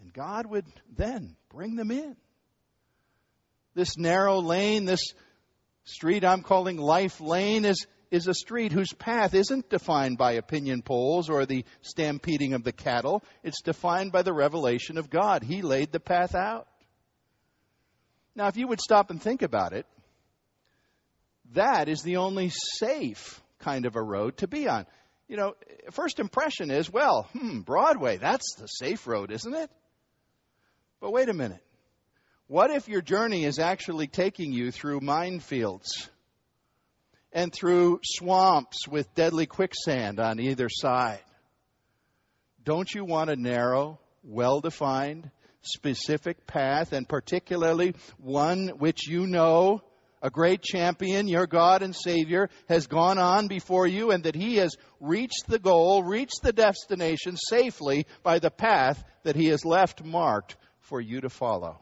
And 0.00 0.12
God 0.12 0.46
would 0.46 0.66
then 0.96 1.36
bring 1.50 1.74
them 1.74 1.90
in. 1.90 2.16
This 3.74 3.96
narrow 3.96 4.38
lane, 4.38 4.84
this 4.84 5.12
street 5.84 6.24
I'm 6.24 6.42
calling 6.42 6.76
Life 6.76 7.20
Lane, 7.20 7.64
is, 7.64 7.86
is 8.10 8.28
a 8.28 8.34
street 8.34 8.72
whose 8.72 8.92
path 8.92 9.34
isn't 9.34 9.70
defined 9.70 10.18
by 10.18 10.32
opinion 10.32 10.82
polls 10.82 11.28
or 11.28 11.46
the 11.46 11.64
stampeding 11.82 12.54
of 12.54 12.62
the 12.62 12.72
cattle. 12.72 13.24
It's 13.42 13.62
defined 13.62 14.12
by 14.12 14.22
the 14.22 14.32
revelation 14.32 14.98
of 14.98 15.10
God. 15.10 15.42
He 15.42 15.62
laid 15.62 15.92
the 15.92 16.00
path 16.00 16.34
out. 16.34 16.68
Now, 18.34 18.48
if 18.48 18.56
you 18.56 18.68
would 18.68 18.80
stop 18.80 19.10
and 19.10 19.20
think 19.20 19.42
about 19.42 19.72
it, 19.72 19.86
that 21.52 21.88
is 21.88 22.02
the 22.02 22.18
only 22.18 22.50
safe 22.78 23.40
kind 23.58 23.86
of 23.86 23.96
a 23.96 24.02
road 24.02 24.38
to 24.38 24.46
be 24.46 24.68
on. 24.68 24.86
You 25.28 25.36
know, 25.36 25.54
first 25.92 26.18
impression 26.18 26.70
is, 26.70 26.90
well, 26.90 27.28
hmm, 27.32 27.60
Broadway, 27.60 28.16
that's 28.16 28.54
the 28.56 28.66
safe 28.66 29.06
road, 29.06 29.30
isn't 29.30 29.54
it? 29.54 29.70
But 31.00 31.12
wait 31.12 31.28
a 31.28 31.34
minute. 31.34 31.62
What 32.46 32.70
if 32.70 32.88
your 32.88 33.00
journey 33.00 33.44
is 33.44 33.58
actually 33.58 34.08
taking 34.08 34.52
you 34.52 34.72
through 34.72 35.00
minefields 35.00 36.08
and 37.32 37.52
through 37.52 38.00
swamps 38.02 38.88
with 38.88 39.14
deadly 39.14 39.46
quicksand 39.46 40.18
on 40.18 40.40
either 40.40 40.68
side? 40.68 41.22
Don't 42.64 42.92
you 42.92 43.04
want 43.04 43.30
a 43.30 43.36
narrow, 43.36 44.00
well 44.22 44.60
defined, 44.60 45.30
specific 45.62 46.46
path, 46.46 46.92
and 46.92 47.08
particularly 47.08 47.94
one 48.18 48.68
which 48.78 49.06
you 49.08 49.26
know 49.26 49.82
a 50.22 50.30
great 50.30 50.62
champion, 50.62 51.28
your 51.28 51.46
God 51.46 51.82
and 51.82 51.96
Savior, 51.96 52.50
has 52.68 52.86
gone 52.86 53.18
on 53.18 53.48
before 53.48 53.86
you 53.86 54.10
and 54.10 54.24
that 54.24 54.34
He 54.34 54.56
has 54.56 54.76
reached 55.00 55.44
the 55.48 55.58
goal, 55.58 56.02
reached 56.02 56.42
the 56.42 56.52
destination 56.52 57.36
safely 57.36 58.06
by 58.22 58.38
the 58.38 58.50
path 58.50 59.02
that 59.22 59.36
He 59.36 59.46
has 59.46 59.64
left 59.64 60.04
marked 60.04 60.56
for 60.80 61.00
you 61.00 61.22
to 61.22 61.30
follow. 61.30 61.78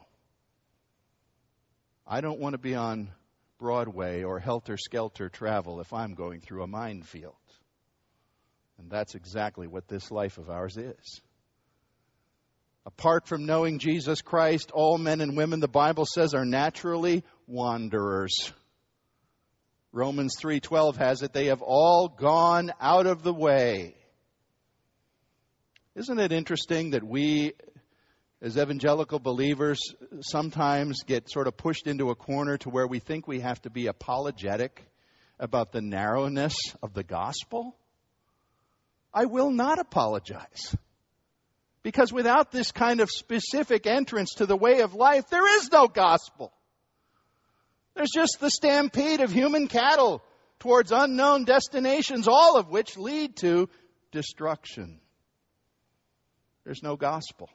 I 2.06 2.20
don't 2.20 2.40
want 2.40 2.54
to 2.54 2.58
be 2.58 2.74
on 2.74 3.10
Broadway 3.58 4.22
or 4.22 4.38
helter 4.38 4.76
skelter 4.76 5.28
travel 5.28 5.80
if 5.80 5.92
I'm 5.92 6.14
going 6.14 6.40
through 6.40 6.62
a 6.62 6.68
minefield. 6.68 7.34
And 8.78 8.88
that's 8.88 9.16
exactly 9.16 9.66
what 9.66 9.88
this 9.88 10.10
life 10.10 10.38
of 10.38 10.48
ours 10.48 10.76
is. 10.76 11.20
Apart 12.88 13.26
from 13.26 13.44
knowing 13.44 13.78
Jesus 13.78 14.22
Christ, 14.22 14.70
all 14.72 14.96
men 14.96 15.20
and 15.20 15.36
women, 15.36 15.60
the 15.60 15.68
Bible 15.68 16.06
says, 16.06 16.32
are 16.32 16.46
naturally 16.46 17.22
wanderers. 17.46 18.32
Romans 19.92 20.36
3:12 20.40 20.96
has 20.96 21.20
it, 21.20 21.34
they 21.34 21.46
have 21.46 21.60
all 21.60 22.08
gone 22.08 22.72
out 22.80 23.04
of 23.04 23.22
the 23.22 23.34
way. 23.34 23.94
Isn't 25.96 26.18
it 26.18 26.32
interesting 26.32 26.92
that 26.92 27.04
we 27.04 27.52
as 28.40 28.56
evangelical 28.56 29.18
believers 29.18 29.80
sometimes 30.22 31.02
get 31.02 31.30
sort 31.30 31.46
of 31.46 31.58
pushed 31.58 31.86
into 31.86 32.08
a 32.08 32.14
corner 32.14 32.56
to 32.56 32.70
where 32.70 32.86
we 32.86 33.00
think 33.00 33.28
we 33.28 33.40
have 33.40 33.60
to 33.62 33.70
be 33.70 33.88
apologetic 33.88 34.82
about 35.38 35.72
the 35.72 35.82
narrowness 35.82 36.56
of 36.82 36.94
the 36.94 37.04
gospel? 37.04 37.76
I 39.12 39.26
will 39.26 39.50
not 39.50 39.78
apologize. 39.78 40.74
Because 41.88 42.12
without 42.12 42.52
this 42.52 42.70
kind 42.70 43.00
of 43.00 43.08
specific 43.08 43.86
entrance 43.86 44.34
to 44.34 44.44
the 44.44 44.58
way 44.58 44.82
of 44.82 44.92
life, 44.92 45.24
there 45.30 45.56
is 45.56 45.72
no 45.72 45.88
gospel. 45.88 46.52
There's 47.94 48.10
just 48.14 48.36
the 48.40 48.50
stampede 48.50 49.20
of 49.22 49.32
human 49.32 49.68
cattle 49.68 50.22
towards 50.58 50.92
unknown 50.92 51.46
destinations, 51.46 52.28
all 52.28 52.58
of 52.58 52.68
which 52.68 52.98
lead 52.98 53.36
to 53.36 53.70
destruction. 54.12 55.00
There's 56.66 56.82
no 56.82 56.96
gospel 56.96 57.48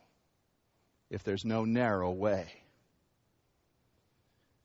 if 1.12 1.24
there's 1.24 1.46
no 1.46 1.64
narrow 1.66 2.10
way. 2.10 2.48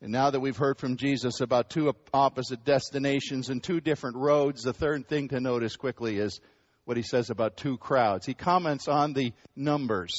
And 0.01 0.13
now 0.13 0.31
that 0.31 0.41
we've 0.41 0.57
heard 0.57 0.79
from 0.79 0.97
Jesus 0.97 1.43
about 1.43 1.69
two 1.69 1.93
opposite 2.15 2.65
destinations 2.65 3.51
and 3.51 3.63
two 3.63 3.83
different 3.83 4.17
roads, 4.17 4.63
the 4.63 4.73
third 4.73 5.09
thing 5.09 5.29
to 5.29 5.41
notice 5.41 5.77
quickly 5.77 6.17
is 6.17 6.41
what 6.89 6.97
he 6.97 7.03
says 7.03 7.29
about 7.29 7.59
two 7.59 7.77
crowds. 7.77 8.25
He 8.25 8.33
comments 8.33 8.89
on 8.89 9.13
the 9.13 9.35
numbers. 9.55 10.15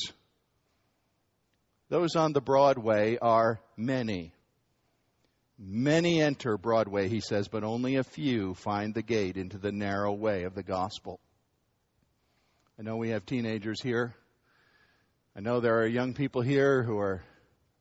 Those 1.89 2.15
on 2.15 2.31
the 2.31 2.41
Broadway 2.41 3.17
are 3.19 3.59
many. 3.75 4.35
Many 5.57 6.21
enter 6.21 6.59
Broadway, 6.59 7.09
he 7.09 7.21
says, 7.21 7.47
but 7.47 7.63
only 7.63 7.95
a 7.95 8.03
few 8.03 8.53
find 8.53 8.93
the 8.93 9.01
gate 9.01 9.35
into 9.35 9.57
the 9.57 9.71
narrow 9.71 10.13
way 10.13 10.43
of 10.43 10.53
the 10.53 10.61
gospel. 10.61 11.19
I 12.77 12.83
know 12.83 12.97
we 12.97 13.09
have 13.09 13.25
teenagers 13.25 13.81
here. 13.81 14.13
I 15.35 15.39
know 15.39 15.61
there 15.61 15.81
are 15.81 15.87
young 15.87 16.13
people 16.13 16.43
here 16.43 16.83
who 16.83 16.99
are 16.99 17.23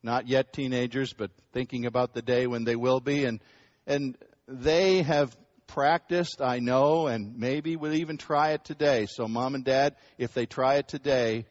not 0.03 0.29
yet 0.29 0.55
teenagers, 0.55 1.13
but 1.13 1.31
thinking 1.53 1.85
about 1.85 2.15
the 2.15 2.23
day 2.23 2.47
when 2.47 2.65
they 2.65 2.75
will 2.75 3.01
be. 3.01 3.27
And, 3.27 3.41
and 3.87 4.17
they 4.47 5.03
have 5.03 5.37
practiced, 5.69 6.41
I 6.43 6.59
know, 6.59 7.07
and 7.07 7.39
maybe 7.39 7.77
will 7.77 7.95
even 7.95 8.17
try 8.17 8.51
it 8.51 8.65
today. 8.65 9.07
So, 9.09 9.29
mom 9.29 9.55
and 9.55 9.65
dad, 9.65 9.95
if 10.19 10.35
they 10.35 10.47
try 10.47 10.77
it 10.77 10.89
today, 10.89 11.47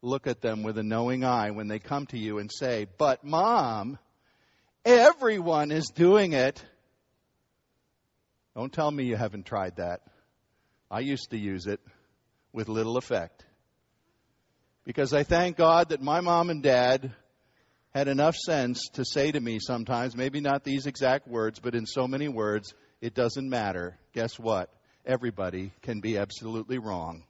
look 0.00 0.28
at 0.28 0.40
them 0.40 0.62
with 0.62 0.78
a 0.78 0.84
knowing 0.84 1.24
eye 1.24 1.50
when 1.50 1.66
they 1.66 1.80
come 1.80 2.06
to 2.06 2.18
you 2.18 2.38
and 2.38 2.50
say, 2.52 2.86
But, 2.98 3.24
mom, 3.24 3.98
everyone 4.84 5.72
is 5.72 5.88
doing 5.88 6.32
it. 6.32 6.64
Don't 8.54 8.72
tell 8.72 8.90
me 8.90 9.04
you 9.04 9.16
haven't 9.16 9.46
tried 9.46 9.76
that. 9.76 10.02
I 10.90 11.00
used 11.00 11.30
to 11.30 11.38
use 11.38 11.66
it 11.66 11.80
with 12.52 12.68
little 12.68 12.96
effect. 12.96 13.44
Because 14.84 15.12
I 15.12 15.22
thank 15.22 15.56
God 15.56 15.90
that 15.90 16.00
my 16.00 16.20
mom 16.20 16.48
and 16.48 16.62
dad 16.62 17.12
had 17.90 18.08
enough 18.08 18.36
sense 18.36 18.88
to 18.94 19.04
say 19.04 19.32
to 19.32 19.40
me 19.40 19.58
sometimes, 19.60 20.16
maybe 20.16 20.40
not 20.40 20.64
these 20.64 20.86
exact 20.86 21.26
words, 21.28 21.58
but 21.60 21.74
in 21.74 21.84
so 21.84 22.06
many 22.06 22.28
words, 22.28 22.74
it 23.00 23.14
doesn't 23.14 23.48
matter. 23.48 23.96
Guess 24.12 24.38
what? 24.38 24.70
Everybody 25.06 25.72
can 25.82 26.00
be 26.00 26.18
absolutely 26.18 26.78
wrong. 26.78 27.24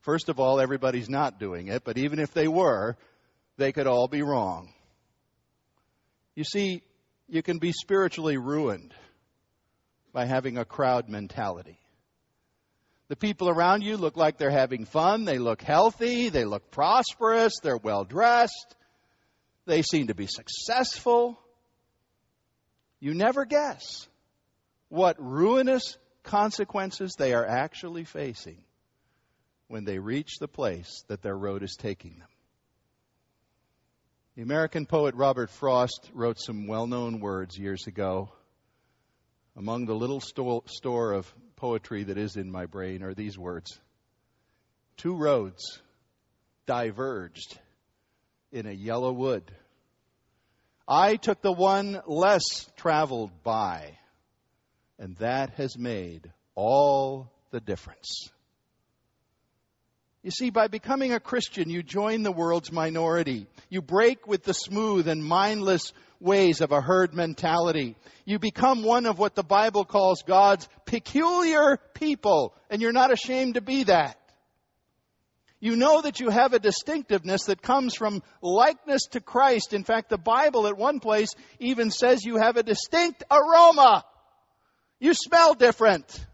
First 0.00 0.28
of 0.28 0.38
all, 0.38 0.60
everybody's 0.60 1.08
not 1.08 1.40
doing 1.40 1.68
it, 1.68 1.82
but 1.84 1.98
even 1.98 2.18
if 2.18 2.32
they 2.32 2.48
were, 2.48 2.96
they 3.56 3.72
could 3.72 3.86
all 3.86 4.08
be 4.08 4.22
wrong. 4.22 4.72
You 6.34 6.44
see, 6.44 6.82
you 7.28 7.42
can 7.42 7.58
be 7.58 7.72
spiritually 7.72 8.36
ruined 8.36 8.94
by 10.12 10.26
having 10.26 10.58
a 10.58 10.64
crowd 10.64 11.08
mentality. 11.08 11.78
The 13.08 13.16
people 13.16 13.48
around 13.48 13.82
you 13.82 13.96
look 13.96 14.16
like 14.16 14.36
they're 14.36 14.50
having 14.50 14.84
fun, 14.84 15.24
they 15.24 15.38
look 15.38 15.62
healthy, 15.62 16.28
they 16.28 16.44
look 16.44 16.70
prosperous, 16.70 17.54
they're 17.62 17.76
well 17.76 18.04
dressed, 18.04 18.74
they 19.64 19.82
seem 19.82 20.08
to 20.08 20.14
be 20.14 20.26
successful. 20.26 21.38
You 23.00 23.14
never 23.14 23.44
guess 23.44 24.08
what 24.96 25.22
ruinous 25.22 25.98
consequences 26.22 27.16
they 27.18 27.34
are 27.34 27.44
actually 27.44 28.04
facing 28.04 28.56
when 29.68 29.84
they 29.84 29.98
reach 29.98 30.38
the 30.40 30.48
place 30.48 31.04
that 31.08 31.20
their 31.20 31.36
road 31.36 31.62
is 31.62 31.76
taking 31.78 32.18
them. 32.18 32.28
The 34.36 34.42
American 34.42 34.86
poet 34.86 35.14
Robert 35.14 35.50
Frost 35.50 36.10
wrote 36.14 36.40
some 36.40 36.66
well 36.66 36.86
known 36.86 37.20
words 37.20 37.58
years 37.58 37.86
ago. 37.86 38.30
Among 39.54 39.84
the 39.84 39.94
little 39.94 40.20
sto- 40.20 40.64
store 40.66 41.12
of 41.12 41.30
poetry 41.56 42.04
that 42.04 42.16
is 42.16 42.36
in 42.36 42.50
my 42.50 42.64
brain 42.64 43.02
are 43.02 43.12
these 43.14 43.36
words 43.36 43.78
Two 44.96 45.14
roads 45.14 45.82
diverged 46.64 47.58
in 48.50 48.64
a 48.64 48.72
yellow 48.72 49.12
wood. 49.12 49.44
I 50.88 51.16
took 51.16 51.42
the 51.42 51.52
one 51.52 52.00
less 52.06 52.42
traveled 52.76 53.42
by 53.42 53.98
and 54.98 55.16
that 55.16 55.50
has 55.54 55.76
made 55.78 56.30
all 56.54 57.30
the 57.50 57.60
difference. 57.60 58.30
You 60.22 60.32
see, 60.32 60.50
by 60.50 60.66
becoming 60.66 61.12
a 61.12 61.20
Christian, 61.20 61.70
you 61.70 61.84
join 61.84 62.24
the 62.24 62.32
world's 62.32 62.72
minority. 62.72 63.46
You 63.68 63.80
break 63.80 64.26
with 64.26 64.42
the 64.42 64.54
smooth 64.54 65.06
and 65.06 65.24
mindless 65.24 65.92
ways 66.18 66.60
of 66.60 66.72
a 66.72 66.80
herd 66.80 67.14
mentality. 67.14 67.94
You 68.24 68.40
become 68.40 68.82
one 68.82 69.06
of 69.06 69.20
what 69.20 69.36
the 69.36 69.44
Bible 69.44 69.84
calls 69.84 70.24
God's 70.26 70.68
peculiar 70.84 71.78
people, 71.94 72.54
and 72.68 72.82
you're 72.82 72.92
not 72.92 73.12
ashamed 73.12 73.54
to 73.54 73.60
be 73.60 73.84
that. 73.84 74.18
You 75.60 75.76
know 75.76 76.02
that 76.02 76.20
you 76.20 76.28
have 76.28 76.52
a 76.52 76.58
distinctiveness 76.58 77.44
that 77.44 77.62
comes 77.62 77.94
from 77.94 78.22
likeness 78.42 79.02
to 79.12 79.20
Christ. 79.20 79.72
In 79.72 79.84
fact, 79.84 80.10
the 80.10 80.18
Bible 80.18 80.66
at 80.66 80.76
one 80.76 81.00
place 81.00 81.34
even 81.60 81.90
says 81.90 82.24
you 82.24 82.36
have 82.36 82.56
a 82.56 82.62
distinct 82.62 83.22
aroma. 83.30 84.04
You 84.98 85.14
smell 85.14 85.54
different. 85.54 86.24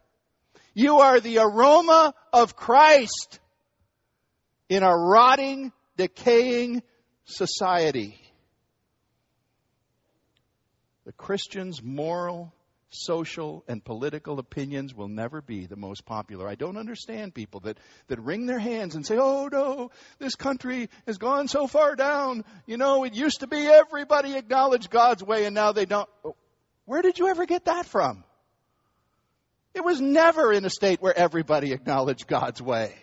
You 0.75 1.01
are 1.01 1.20
the 1.20 1.38
aroma 1.38 2.14
of 2.33 2.57
Christ 2.57 3.40
in 4.68 4.83
a 4.83 4.96
rotting, 4.96 5.72
decaying 5.96 6.83
society. 7.25 8.18
The 11.05 11.12
Christian's 11.12 11.83
moral, 11.83 12.55
social, 12.88 13.64
and 13.66 13.85
political 13.85 14.38
opinions 14.38 14.94
will 14.94 15.09
never 15.09 15.42
be 15.42 15.66
the 15.66 15.77
most 15.77 16.05
popular. 16.07 16.46
I 16.46 16.55
don't 16.55 16.77
understand 16.77 17.35
people 17.35 17.61
that, 17.61 17.79
that 18.07 18.20
wring 18.20 18.46
their 18.46 18.61
hands 18.61 18.94
and 18.94 19.05
say, 19.05 19.18
oh 19.18 19.48
no, 19.51 19.90
this 20.20 20.37
country 20.37 20.88
has 21.07 21.18
gone 21.18 21.48
so 21.48 21.66
far 21.66 21.96
down. 21.96 22.44
You 22.66 22.77
know, 22.77 23.03
it 23.05 23.14
used 23.14 23.40
to 23.40 23.48
be 23.48 23.66
everybody 23.66 24.37
acknowledged 24.37 24.90
God's 24.90 25.25
way 25.25 25.44
and 25.44 25.55
now 25.55 25.72
they 25.72 25.87
don't. 25.87 26.09
Where 26.85 27.03
did 27.03 27.18
you 27.18 27.29
ever 27.29 27.44
get 27.44 27.64
that 27.64 27.87
from? 27.87 28.25
It 29.74 29.85
was 29.85 30.00
never 30.00 30.52
in 30.52 30.64
a 30.64 30.70
state 30.70 31.00
where 31.00 31.16
everybody 31.16 31.72
acknowledged 31.72 32.26
God's 32.26 32.61
way. 32.61 32.94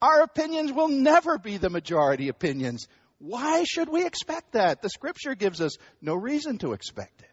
Our 0.00 0.22
opinions 0.22 0.72
will 0.72 0.88
never 0.88 1.38
be 1.38 1.58
the 1.58 1.70
majority 1.70 2.28
opinions. 2.28 2.88
Why 3.18 3.64
should 3.64 3.88
we 3.88 4.04
expect 4.04 4.52
that? 4.52 4.82
The 4.82 4.90
scripture 4.90 5.34
gives 5.34 5.60
us 5.60 5.76
no 6.00 6.14
reason 6.14 6.58
to 6.58 6.72
expect 6.72 7.22
it. 7.22 7.28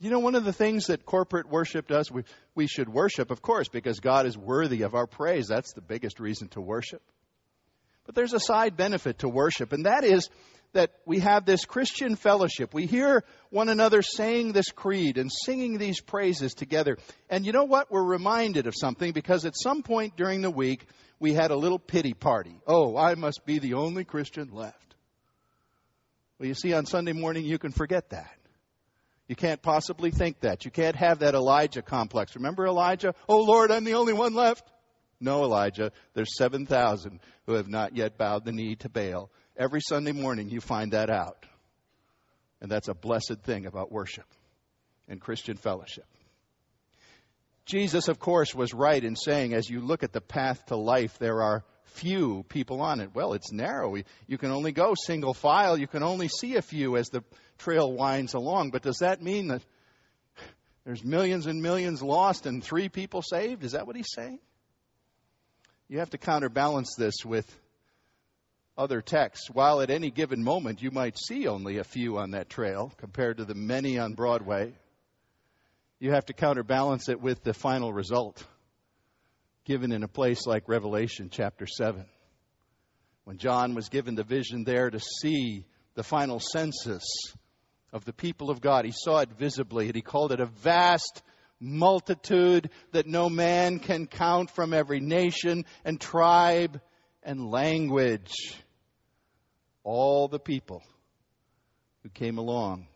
You 0.00 0.10
know, 0.10 0.20
one 0.20 0.36
of 0.36 0.44
the 0.44 0.52
things 0.52 0.86
that 0.86 1.04
corporate 1.04 1.48
worship 1.48 1.88
does, 1.88 2.10
we, 2.10 2.22
we 2.54 2.68
should 2.68 2.88
worship, 2.88 3.30
of 3.32 3.42
course, 3.42 3.68
because 3.68 3.98
God 3.98 4.26
is 4.26 4.38
worthy 4.38 4.82
of 4.82 4.94
our 4.94 5.08
praise. 5.08 5.48
That's 5.48 5.72
the 5.72 5.80
biggest 5.80 6.20
reason 6.20 6.48
to 6.50 6.60
worship. 6.60 7.02
But 8.06 8.14
there's 8.14 8.32
a 8.32 8.40
side 8.40 8.76
benefit 8.76 9.18
to 9.18 9.28
worship, 9.28 9.72
and 9.72 9.86
that 9.86 10.04
is 10.04 10.30
that 10.72 10.90
we 11.06 11.20
have 11.20 11.44
this 11.44 11.64
Christian 11.64 12.16
fellowship. 12.16 12.74
We 12.74 12.86
hear 12.86 13.24
one 13.50 13.68
another 13.68 14.02
saying 14.02 14.52
this 14.52 14.70
creed 14.70 15.18
and 15.18 15.30
singing 15.32 15.78
these 15.78 16.00
praises 16.00 16.54
together. 16.54 16.98
And 17.30 17.46
you 17.46 17.52
know 17.52 17.64
what? 17.64 17.90
We're 17.90 18.04
reminded 18.04 18.66
of 18.66 18.74
something 18.76 19.12
because 19.12 19.44
at 19.44 19.56
some 19.56 19.82
point 19.82 20.16
during 20.16 20.42
the 20.42 20.50
week, 20.50 20.86
we 21.18 21.32
had 21.32 21.50
a 21.50 21.56
little 21.56 21.78
pity 21.78 22.14
party. 22.14 22.60
Oh, 22.66 22.96
I 22.96 23.14
must 23.14 23.44
be 23.44 23.58
the 23.58 23.74
only 23.74 24.04
Christian 24.04 24.50
left. 24.52 24.94
Well, 26.38 26.48
you 26.48 26.54
see, 26.54 26.72
on 26.72 26.86
Sunday 26.86 27.12
morning, 27.12 27.44
you 27.44 27.58
can 27.58 27.72
forget 27.72 28.10
that. 28.10 28.30
You 29.26 29.36
can't 29.36 29.60
possibly 29.60 30.10
think 30.10 30.40
that. 30.40 30.64
You 30.64 30.70
can't 30.70 30.96
have 30.96 31.18
that 31.18 31.34
Elijah 31.34 31.82
complex. 31.82 32.36
Remember 32.36 32.66
Elijah? 32.66 33.14
Oh, 33.28 33.42
Lord, 33.42 33.70
I'm 33.70 33.84
the 33.84 33.94
only 33.94 34.12
one 34.12 34.34
left. 34.34 34.64
No, 35.20 35.42
Elijah, 35.42 35.90
there's 36.14 36.36
7,000 36.36 37.20
who 37.46 37.54
have 37.54 37.68
not 37.68 37.96
yet 37.96 38.16
bowed 38.16 38.44
the 38.44 38.52
knee 38.52 38.76
to 38.76 38.88
Baal. 38.88 39.30
Every 39.58 39.80
Sunday 39.80 40.12
morning, 40.12 40.50
you 40.50 40.60
find 40.60 40.92
that 40.92 41.10
out. 41.10 41.44
And 42.60 42.70
that's 42.70 42.86
a 42.86 42.94
blessed 42.94 43.40
thing 43.42 43.66
about 43.66 43.90
worship 43.90 44.24
and 45.08 45.20
Christian 45.20 45.56
fellowship. 45.56 46.06
Jesus, 47.66 48.08
of 48.08 48.18
course, 48.18 48.54
was 48.54 48.72
right 48.72 49.02
in 49.02 49.16
saying, 49.16 49.52
as 49.52 49.68
you 49.68 49.80
look 49.80 50.04
at 50.04 50.12
the 50.12 50.20
path 50.20 50.66
to 50.66 50.76
life, 50.76 51.18
there 51.18 51.42
are 51.42 51.64
few 51.84 52.44
people 52.48 52.80
on 52.80 53.00
it. 53.00 53.10
Well, 53.14 53.32
it's 53.32 53.52
narrow. 53.52 53.96
You 54.26 54.38
can 54.38 54.52
only 54.52 54.72
go 54.72 54.94
single 54.94 55.34
file. 55.34 55.76
You 55.76 55.88
can 55.88 56.02
only 56.02 56.28
see 56.28 56.54
a 56.56 56.62
few 56.62 56.96
as 56.96 57.08
the 57.08 57.24
trail 57.58 57.92
winds 57.92 58.34
along. 58.34 58.70
But 58.70 58.82
does 58.82 58.98
that 58.98 59.22
mean 59.22 59.48
that 59.48 59.62
there's 60.84 61.04
millions 61.04 61.46
and 61.46 61.60
millions 61.60 62.00
lost 62.00 62.46
and 62.46 62.62
three 62.62 62.88
people 62.88 63.22
saved? 63.22 63.64
Is 63.64 63.72
that 63.72 63.86
what 63.86 63.96
he's 63.96 64.12
saying? 64.14 64.38
You 65.88 65.98
have 65.98 66.10
to 66.10 66.18
counterbalance 66.18 66.94
this 66.96 67.24
with 67.24 67.52
other 68.78 69.02
texts, 69.02 69.50
while 69.50 69.80
at 69.80 69.90
any 69.90 70.10
given 70.10 70.42
moment 70.42 70.80
you 70.80 70.92
might 70.92 71.18
see 71.18 71.48
only 71.48 71.78
a 71.78 71.84
few 71.84 72.16
on 72.18 72.30
that 72.30 72.48
trail 72.48 72.92
compared 72.96 73.38
to 73.38 73.44
the 73.44 73.54
many 73.54 73.98
on 73.98 74.14
Broadway, 74.14 74.72
you 75.98 76.12
have 76.12 76.26
to 76.26 76.32
counterbalance 76.32 77.08
it 77.08 77.20
with 77.20 77.42
the 77.42 77.52
final 77.52 77.92
result 77.92 78.44
given 79.64 79.90
in 79.90 80.04
a 80.04 80.08
place 80.08 80.46
like 80.46 80.68
Revelation 80.68 81.28
chapter 81.30 81.66
7. 81.66 82.06
When 83.24 83.36
John 83.36 83.74
was 83.74 83.88
given 83.88 84.14
the 84.14 84.22
vision 84.22 84.62
there 84.62 84.88
to 84.88 85.00
see 85.00 85.66
the 85.94 86.04
final 86.04 86.40
census 86.40 87.04
of 87.92 88.04
the 88.04 88.12
people 88.12 88.48
of 88.48 88.60
God, 88.60 88.84
he 88.84 88.92
saw 88.94 89.18
it 89.18 89.30
visibly 89.36 89.86
and 89.86 89.96
he 89.96 90.02
called 90.02 90.30
it 90.30 90.40
a 90.40 90.46
vast 90.46 91.22
multitude 91.60 92.70
that 92.92 93.08
no 93.08 93.28
man 93.28 93.80
can 93.80 94.06
count 94.06 94.50
from 94.52 94.72
every 94.72 95.00
nation 95.00 95.64
and 95.84 96.00
tribe 96.00 96.80
and 97.24 97.50
language 97.50 98.32
all 99.88 100.28
the 100.28 100.38
people 100.38 100.82
who 102.02 102.10
came 102.10 102.36
along 102.36 102.86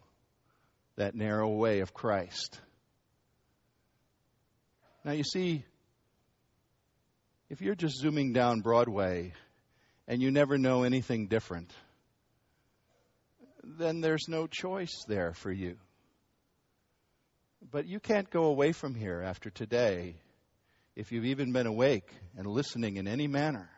that 0.96 1.14
narrow 1.14 1.48
way 1.48 1.80
of 1.80 1.94
Christ. 1.94 2.60
Now, 5.02 5.12
you 5.12 5.24
see, 5.24 5.64
if 7.48 7.62
you're 7.62 7.74
just 7.74 7.96
zooming 7.96 8.34
down 8.34 8.60
Broadway 8.60 9.32
and 10.06 10.20
you 10.20 10.30
never 10.30 10.58
know 10.58 10.82
anything 10.82 11.28
different, 11.28 11.72
then 13.64 14.02
there's 14.02 14.28
no 14.28 14.46
choice 14.46 15.04
there 15.08 15.32
for 15.32 15.50
you. 15.50 15.78
But 17.70 17.86
you 17.86 18.00
can't 18.00 18.28
go 18.28 18.44
away 18.44 18.72
from 18.72 18.94
here 18.94 19.22
after 19.22 19.48
today 19.48 20.16
if 20.94 21.10
you've 21.10 21.24
even 21.24 21.52
been 21.52 21.66
awake 21.66 22.10
and 22.36 22.46
listening 22.46 22.98
in 22.98 23.08
any 23.08 23.28
manner, 23.28 23.70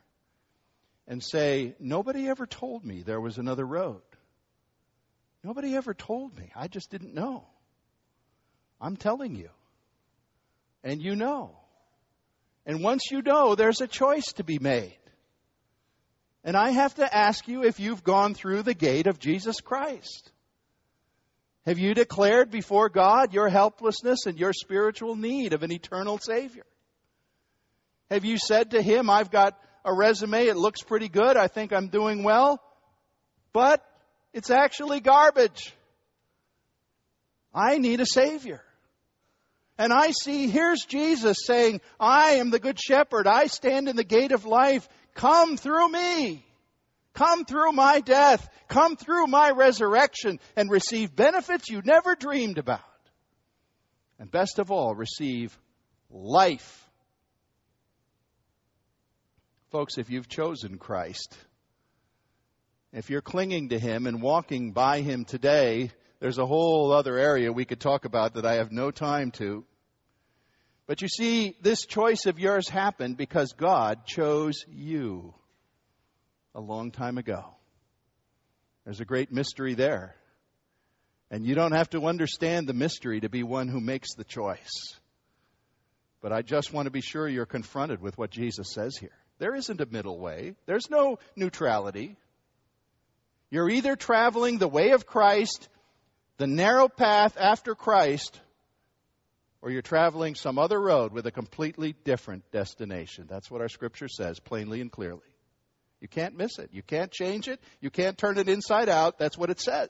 and 1.07 1.23
say, 1.23 1.75
Nobody 1.79 2.29
ever 2.29 2.47
told 2.47 2.85
me 2.85 3.03
there 3.03 3.21
was 3.21 3.39
another 3.39 3.65
road. 3.65 4.03
Nobody 5.43 5.77
ever 5.77 5.93
told 5.93 6.37
me. 6.37 6.51
I 6.57 6.69
just 6.69 6.91
didn't 6.91 7.15
know. 7.15 7.45
I'm 8.81 8.97
telling 8.97 9.35
you. 9.35 9.51
And 10.83 11.03
you 11.03 11.17
know. 11.17 11.57
And 12.67 12.83
once 12.83 13.11
you 13.11 13.21
know, 13.21 13.55
there's 13.55 13.83
a 13.83 13.87
choice 13.87 14.33
to 14.37 14.45
be 14.45 14.59
made. 14.59 14.97
And 16.45 16.57
I 16.57 16.71
have 16.71 16.95
to 16.97 17.15
ask 17.17 17.47
you 17.47 17.65
if 17.65 17.81
you've 17.81 18.05
gone 18.05 18.35
through 18.35 18.63
the 18.63 18.75
gate 18.75 19.07
of 19.07 19.19
Jesus 19.19 19.61
Christ. 19.61 20.31
Have 21.67 21.79
you 21.79 21.95
declared 21.95 22.51
before 22.51 22.91
God 22.91 23.33
your 23.33 23.49
helplessness 23.49 24.27
and 24.27 24.39
your 24.39 24.53
spiritual 24.53 25.17
need 25.17 25.55
of 25.55 25.63
an 25.63 25.73
eternal 25.73 26.19
Savior? 26.19 26.67
Have 28.11 28.27
you 28.27 28.37
said 28.39 28.73
to 28.73 28.83
Him, 28.83 29.09
I've 29.09 29.31
got 29.31 29.59
a 29.85 29.93
resume, 29.93 30.47
it 30.47 30.57
looks 30.57 30.83
pretty 30.83 31.09
good, 31.09 31.37
I 31.37 31.49
think 31.49 31.73
I'm 31.73 31.89
doing 31.89 32.23
well, 32.23 32.63
but 33.53 33.85
it's 34.33 34.51
actually 34.51 35.01
garbage. 35.01 35.73
I 37.55 37.79
need 37.79 38.01
a 38.01 38.07
Savior. 38.07 38.63
And 39.79 39.93
I 39.93 40.13
see, 40.13 40.49
here's 40.49 40.85
Jesus 40.85 41.39
saying, 41.45 41.81
I 41.99 42.33
am 42.35 42.51
the 42.51 42.59
Good 42.59 42.79
Shepherd. 42.81 43.27
I 43.27 43.47
stand 43.47 43.89
in 43.89 43.97
the 43.97 44.05
gate 44.05 44.33
of 44.33 44.45
life. 44.45 44.89
Come 45.15 45.57
through 45.57 45.89
me. 45.89 46.45
Come 47.13 47.45
through 47.45 47.73
my 47.73 48.01
death. 48.01 48.49
Come 48.69 48.97
through 48.97 49.27
my 49.27 49.51
resurrection 49.51 50.41
and 50.57 50.71
receive 50.71 51.15
benefits 51.15 51.69
you 51.69 51.83
never 51.85 52.15
dreamed 52.15 52.59
about. 52.59 52.81
And 54.19 54.31
best 54.31 54.59
of 54.59 54.71
all, 54.71 54.95
receive 54.95 55.57
life. 56.11 56.84
Folks, 59.75 59.99
if 59.99 60.09
you've 60.09 60.29
chosen 60.29 60.79
Christ, 60.79 61.37
if 62.93 63.11
you're 63.11 63.21
clinging 63.21 63.71
to 63.71 63.79
Him 63.81 64.07
and 64.07 64.23
walking 64.23 64.71
by 64.71 65.01
Him 65.01 65.25
today, 65.25 65.91
there's 66.21 66.39
a 66.39 66.47
whole 66.47 66.93
other 66.93 67.19
area 67.19 67.53
we 67.53 67.65
could 67.65 67.81
talk 67.81 68.05
about 68.05 68.35
that 68.35 68.47
I 68.47 68.55
have 68.55 68.71
no 68.71 68.93
time 68.93 69.33
to. 69.33 69.65
But 70.87 71.03
you 71.03 71.09
see, 71.09 71.57
this 71.61 71.87
choice 71.87 72.27
of 72.27 72.39
yours 72.39 72.69
happened 72.69 73.17
because 73.17 73.53
God 73.53 74.07
chose 74.07 74.65
you 74.69 75.35
a 76.55 76.61
long 76.61 76.93
time 76.93 77.19
ago. 77.19 77.45
There's 78.85 79.01
a 79.01 79.05
great 79.05 79.33
mystery 79.33 79.75
there. 79.75 80.15
And 81.33 81.45
you 81.45 81.57
don't 81.57 81.73
have 81.73 81.91
to 81.91 82.07
understand 82.07 82.69
the 82.69 82.75
mystery 82.75 83.23
to 83.23 83.29
be 83.29 83.43
one 83.43 83.67
who 83.67 83.81
makes 83.81 84.15
the 84.15 84.23
choice. 84.23 84.71
But 86.23 86.33
I 86.33 86.43
just 86.43 86.73
want 86.73 86.87
to 86.87 86.93
be 86.93 87.01
sure 87.01 87.29
you're 87.29 87.45
confronted 87.45 88.01
with 88.01 88.17
what 88.17 88.31
Jesus 88.31 88.69
says 88.73 88.97
here. 88.97 89.19
There 89.39 89.55
isn't 89.55 89.81
a 89.81 89.87
middle 89.87 90.19
way, 90.19 90.55
there's 90.67 90.91
no 90.91 91.19
neutrality. 91.37 92.17
You're 93.51 93.71
either 93.71 93.97
traveling 93.97 94.59
the 94.59 94.69
way 94.69 94.91
of 94.91 95.07
Christ, 95.07 95.69
the 96.39 96.47
narrow 96.47 96.89
path 96.89 97.37
after 97.39 97.75
Christ, 97.75 98.41
or 99.63 99.71
you're 99.71 99.83
traveling 99.83 100.35
some 100.35 100.59
other 100.59 100.81
road 100.81 101.13
with 101.13 101.27
a 101.27 101.31
completely 101.31 101.95
different 102.05 102.51
destination. 102.51 103.27
That's 103.29 103.51
what 103.51 103.61
our 103.61 103.69
scripture 103.69 104.09
says 104.09 104.41
plainly 104.41 104.81
and 104.81 104.91
clearly. 104.91 105.21
You 106.01 106.09
can't 106.09 106.37
miss 106.37 106.59
it. 106.59 106.71
You 106.73 106.83
can't 106.83 107.11
change 107.11 107.49
it. 107.49 107.61
You 107.81 107.89
can't 107.89 108.19
turn 108.19 108.37
it 108.37 108.49
inside 108.49 108.91
out. 108.91 109.19
That's 109.19 109.39
what 109.39 109.49
it 109.49 109.59
says. 109.59 109.89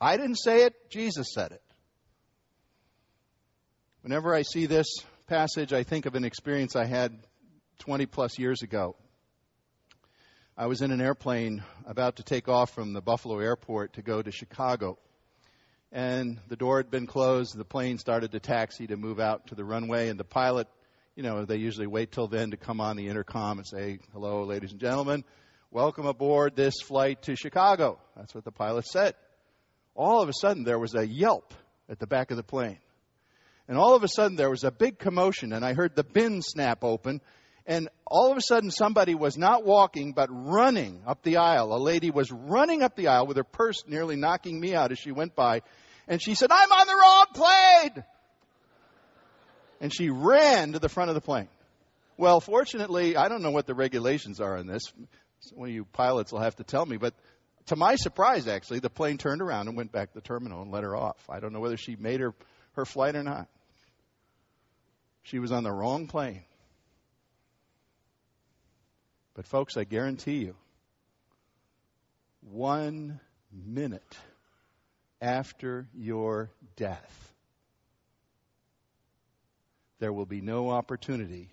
I 0.00 0.16
didn't 0.16 0.36
say 0.36 0.62
it, 0.62 0.74
Jesus 0.90 1.32
said 1.34 1.52
it. 1.52 1.62
Whenever 4.00 4.34
I 4.34 4.42
see 4.42 4.64
this 4.64 4.86
passage, 5.26 5.74
I 5.74 5.82
think 5.82 6.06
of 6.06 6.14
an 6.14 6.24
experience 6.24 6.74
I 6.74 6.86
had 6.86 7.12
20 7.80 8.06
plus 8.06 8.38
years 8.38 8.62
ago. 8.62 8.96
I 10.56 10.66
was 10.66 10.80
in 10.80 10.92
an 10.92 11.00
airplane 11.00 11.64
about 11.86 12.16
to 12.16 12.22
take 12.22 12.48
off 12.48 12.70
from 12.70 12.92
the 12.92 13.00
Buffalo 13.00 13.38
airport 13.40 13.94
to 13.94 14.02
go 14.02 14.22
to 14.22 14.30
Chicago. 14.30 14.98
And 15.90 16.38
the 16.48 16.56
door 16.56 16.76
had 16.76 16.90
been 16.90 17.06
closed. 17.06 17.56
The 17.56 17.64
plane 17.64 17.98
started 17.98 18.32
to 18.32 18.40
taxi 18.40 18.86
to 18.86 18.96
move 18.96 19.18
out 19.18 19.48
to 19.48 19.54
the 19.54 19.64
runway. 19.64 20.08
And 20.08 20.20
the 20.20 20.24
pilot 20.24 20.68
you 21.16 21.22
know, 21.22 21.44
they 21.44 21.56
usually 21.56 21.86
wait 21.86 22.12
till 22.12 22.28
then 22.28 22.52
to 22.52 22.56
come 22.56 22.80
on 22.80 22.96
the 22.96 23.08
intercom 23.08 23.58
and 23.58 23.66
say, 23.66 23.98
hello, 24.12 24.44
ladies 24.44 24.70
and 24.70 24.80
gentlemen, 24.80 25.24
welcome 25.70 26.06
aboard 26.06 26.56
this 26.56 26.80
flight 26.80 27.22
to 27.22 27.36
Chicago. 27.36 27.98
That's 28.16 28.34
what 28.34 28.44
the 28.44 28.52
pilot 28.52 28.86
said. 28.86 29.14
All 29.94 30.22
of 30.22 30.28
a 30.28 30.32
sudden, 30.32 30.64
there 30.64 30.78
was 30.78 30.94
a 30.94 31.06
yelp 31.06 31.52
at 31.88 31.98
the 31.98 32.06
back 32.06 32.30
of 32.30 32.36
the 32.36 32.42
plane. 32.42 32.78
And 33.68 33.76
all 33.76 33.94
of 33.94 34.02
a 34.02 34.08
sudden, 34.08 34.36
there 34.36 34.50
was 34.50 34.64
a 34.64 34.70
big 34.70 34.98
commotion, 34.98 35.52
and 35.52 35.64
I 35.64 35.74
heard 35.74 35.94
the 35.94 36.04
bin 36.04 36.42
snap 36.42 36.84
open. 36.84 37.20
And 37.70 37.88
all 38.04 38.32
of 38.32 38.36
a 38.36 38.42
sudden, 38.42 38.70
somebody 38.70 39.14
was 39.14 39.38
not 39.38 39.64
walking, 39.64 40.12
but 40.12 40.28
running 40.30 41.02
up 41.06 41.22
the 41.22 41.38
aisle. 41.38 41.72
A 41.72 41.78
lady 41.78 42.10
was 42.10 42.30
running 42.30 42.82
up 42.82 42.96
the 42.96 43.06
aisle 43.06 43.26
with 43.26 43.38
her 43.38 43.44
purse 43.44 43.84
nearly 43.86 44.16
knocking 44.16 44.60
me 44.60 44.74
out 44.74 44.92
as 44.92 44.98
she 44.98 45.12
went 45.12 45.34
by. 45.34 45.62
And 46.08 46.20
she 46.20 46.34
said, 46.34 46.50
I'm 46.50 46.70
on 46.70 46.86
the 46.86 46.94
wrong 46.94 47.26
plane! 47.32 48.04
and 49.80 49.92
she 49.92 50.10
ran 50.10 50.72
to 50.72 50.78
the 50.78 50.88
front 50.88 51.08
of 51.08 51.14
the 51.14 51.20
plane. 51.20 51.48
Well, 52.16 52.40
fortunately, 52.40 53.16
I 53.16 53.28
don't 53.28 53.42
know 53.42 53.50
what 53.50 53.66
the 53.66 53.74
regulations 53.74 54.40
are 54.40 54.58
on 54.58 54.66
this. 54.66 54.92
One 55.54 55.70
of 55.70 55.74
you 55.74 55.86
pilots 55.86 56.32
will 56.32 56.40
have 56.40 56.56
to 56.56 56.64
tell 56.64 56.84
me, 56.84 56.98
but 56.98 57.14
to 57.66 57.76
my 57.76 57.96
surprise, 57.96 58.46
actually, 58.46 58.80
the 58.80 58.90
plane 58.90 59.16
turned 59.16 59.40
around 59.40 59.68
and 59.68 59.76
went 59.76 59.90
back 59.90 60.12
to 60.12 60.14
the 60.14 60.20
terminal 60.20 60.60
and 60.60 60.70
let 60.70 60.84
her 60.84 60.94
off. 60.94 61.18
I 61.30 61.40
don't 61.40 61.52
know 61.52 61.60
whether 61.60 61.78
she 61.78 61.96
made 61.96 62.20
her, 62.20 62.34
her 62.72 62.84
flight 62.84 63.16
or 63.16 63.22
not. 63.22 63.48
She 65.22 65.38
was 65.38 65.50
on 65.50 65.64
the 65.64 65.72
wrong 65.72 66.08
plane. 66.08 66.42
But, 69.40 69.46
folks, 69.46 69.78
I 69.78 69.84
guarantee 69.84 70.40
you, 70.40 70.54
one 72.42 73.20
minute 73.50 74.18
after 75.22 75.88
your 75.94 76.50
death, 76.76 77.32
there 79.98 80.12
will 80.12 80.26
be 80.26 80.42
no 80.42 80.68
opportunity 80.68 81.48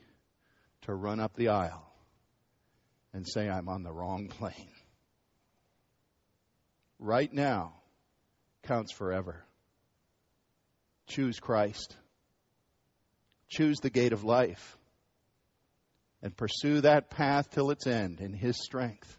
to 0.81 0.93
run 0.93 1.21
up 1.21 1.33
the 1.37 1.47
aisle 1.47 1.89
and 3.13 3.25
say, 3.25 3.47
I'm 3.47 3.69
on 3.69 3.83
the 3.83 3.93
wrong 3.93 4.27
plane. 4.37 4.73
Right 6.99 7.31
now 7.31 7.71
counts 8.63 8.91
forever. 8.91 9.45
Choose 11.07 11.39
Christ. 11.39 11.95
Choose 13.47 13.79
the 13.79 13.89
gate 13.89 14.11
of 14.11 14.25
life. 14.25 14.77
And 16.21 16.35
pursue 16.35 16.81
that 16.81 17.09
path 17.09 17.51
till 17.51 17.69
its 17.69 17.85
end 17.85 18.21
in 18.21 18.33
His 18.33 18.61
strength, 18.61 19.17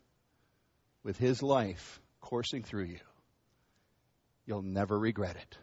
with 1.03 1.17
His 1.17 1.43
life 1.43 2.01
coursing 2.21 2.63
through 2.63 2.87
you. 2.87 3.01
You'll 4.47 4.63
never 4.63 4.99
regret 4.99 5.37
it. 5.37 5.59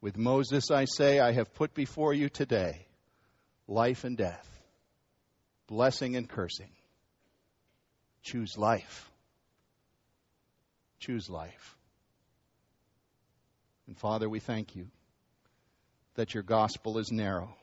With 0.00 0.16
Moses, 0.16 0.70
I 0.70 0.86
say, 0.86 1.20
I 1.20 1.32
have 1.32 1.54
put 1.54 1.74
before 1.74 2.14
you 2.14 2.28
today 2.28 2.86
life 3.66 4.04
and 4.04 4.16
death, 4.16 4.48
blessing 5.66 6.16
and 6.16 6.28
cursing. 6.28 6.70
Choose 8.22 8.58
life. 8.58 9.10
Choose 10.98 11.30
life. 11.30 11.76
And 13.86 13.96
Father, 13.96 14.28
we 14.28 14.40
thank 14.40 14.76
you 14.76 14.88
that 16.14 16.34
your 16.34 16.42
gospel 16.42 16.98
is 16.98 17.10
narrow, 17.10 17.56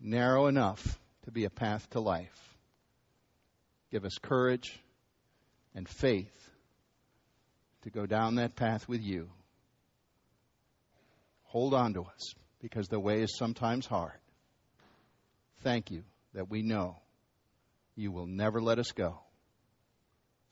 narrow 0.00 0.46
enough 0.46 0.98
to 1.24 1.30
be 1.30 1.44
a 1.44 1.50
path 1.50 1.88
to 1.90 2.00
life. 2.00 2.54
Give 3.90 4.04
us 4.04 4.18
courage 4.20 4.78
and 5.74 5.88
faith 5.88 6.50
to 7.82 7.90
go 7.90 8.06
down 8.06 8.36
that 8.36 8.56
path 8.56 8.88
with 8.88 9.02
you. 9.02 9.30
Hold 11.44 11.74
on 11.74 11.94
to 11.94 12.02
us 12.02 12.34
because 12.60 12.88
the 12.88 13.00
way 13.00 13.22
is 13.22 13.36
sometimes 13.38 13.86
hard. 13.86 14.18
Thank 15.62 15.90
you 15.90 16.02
that 16.34 16.50
we 16.50 16.62
know 16.62 16.96
you 17.94 18.12
will 18.12 18.26
never 18.26 18.60
let 18.60 18.78
us 18.78 18.92
go. 18.92 19.20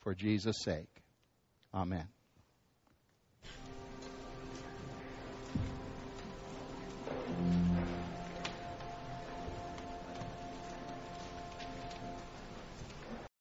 For 0.01 0.14
Jesus' 0.14 0.57
sake. 0.62 0.88
Amen. 1.72 2.07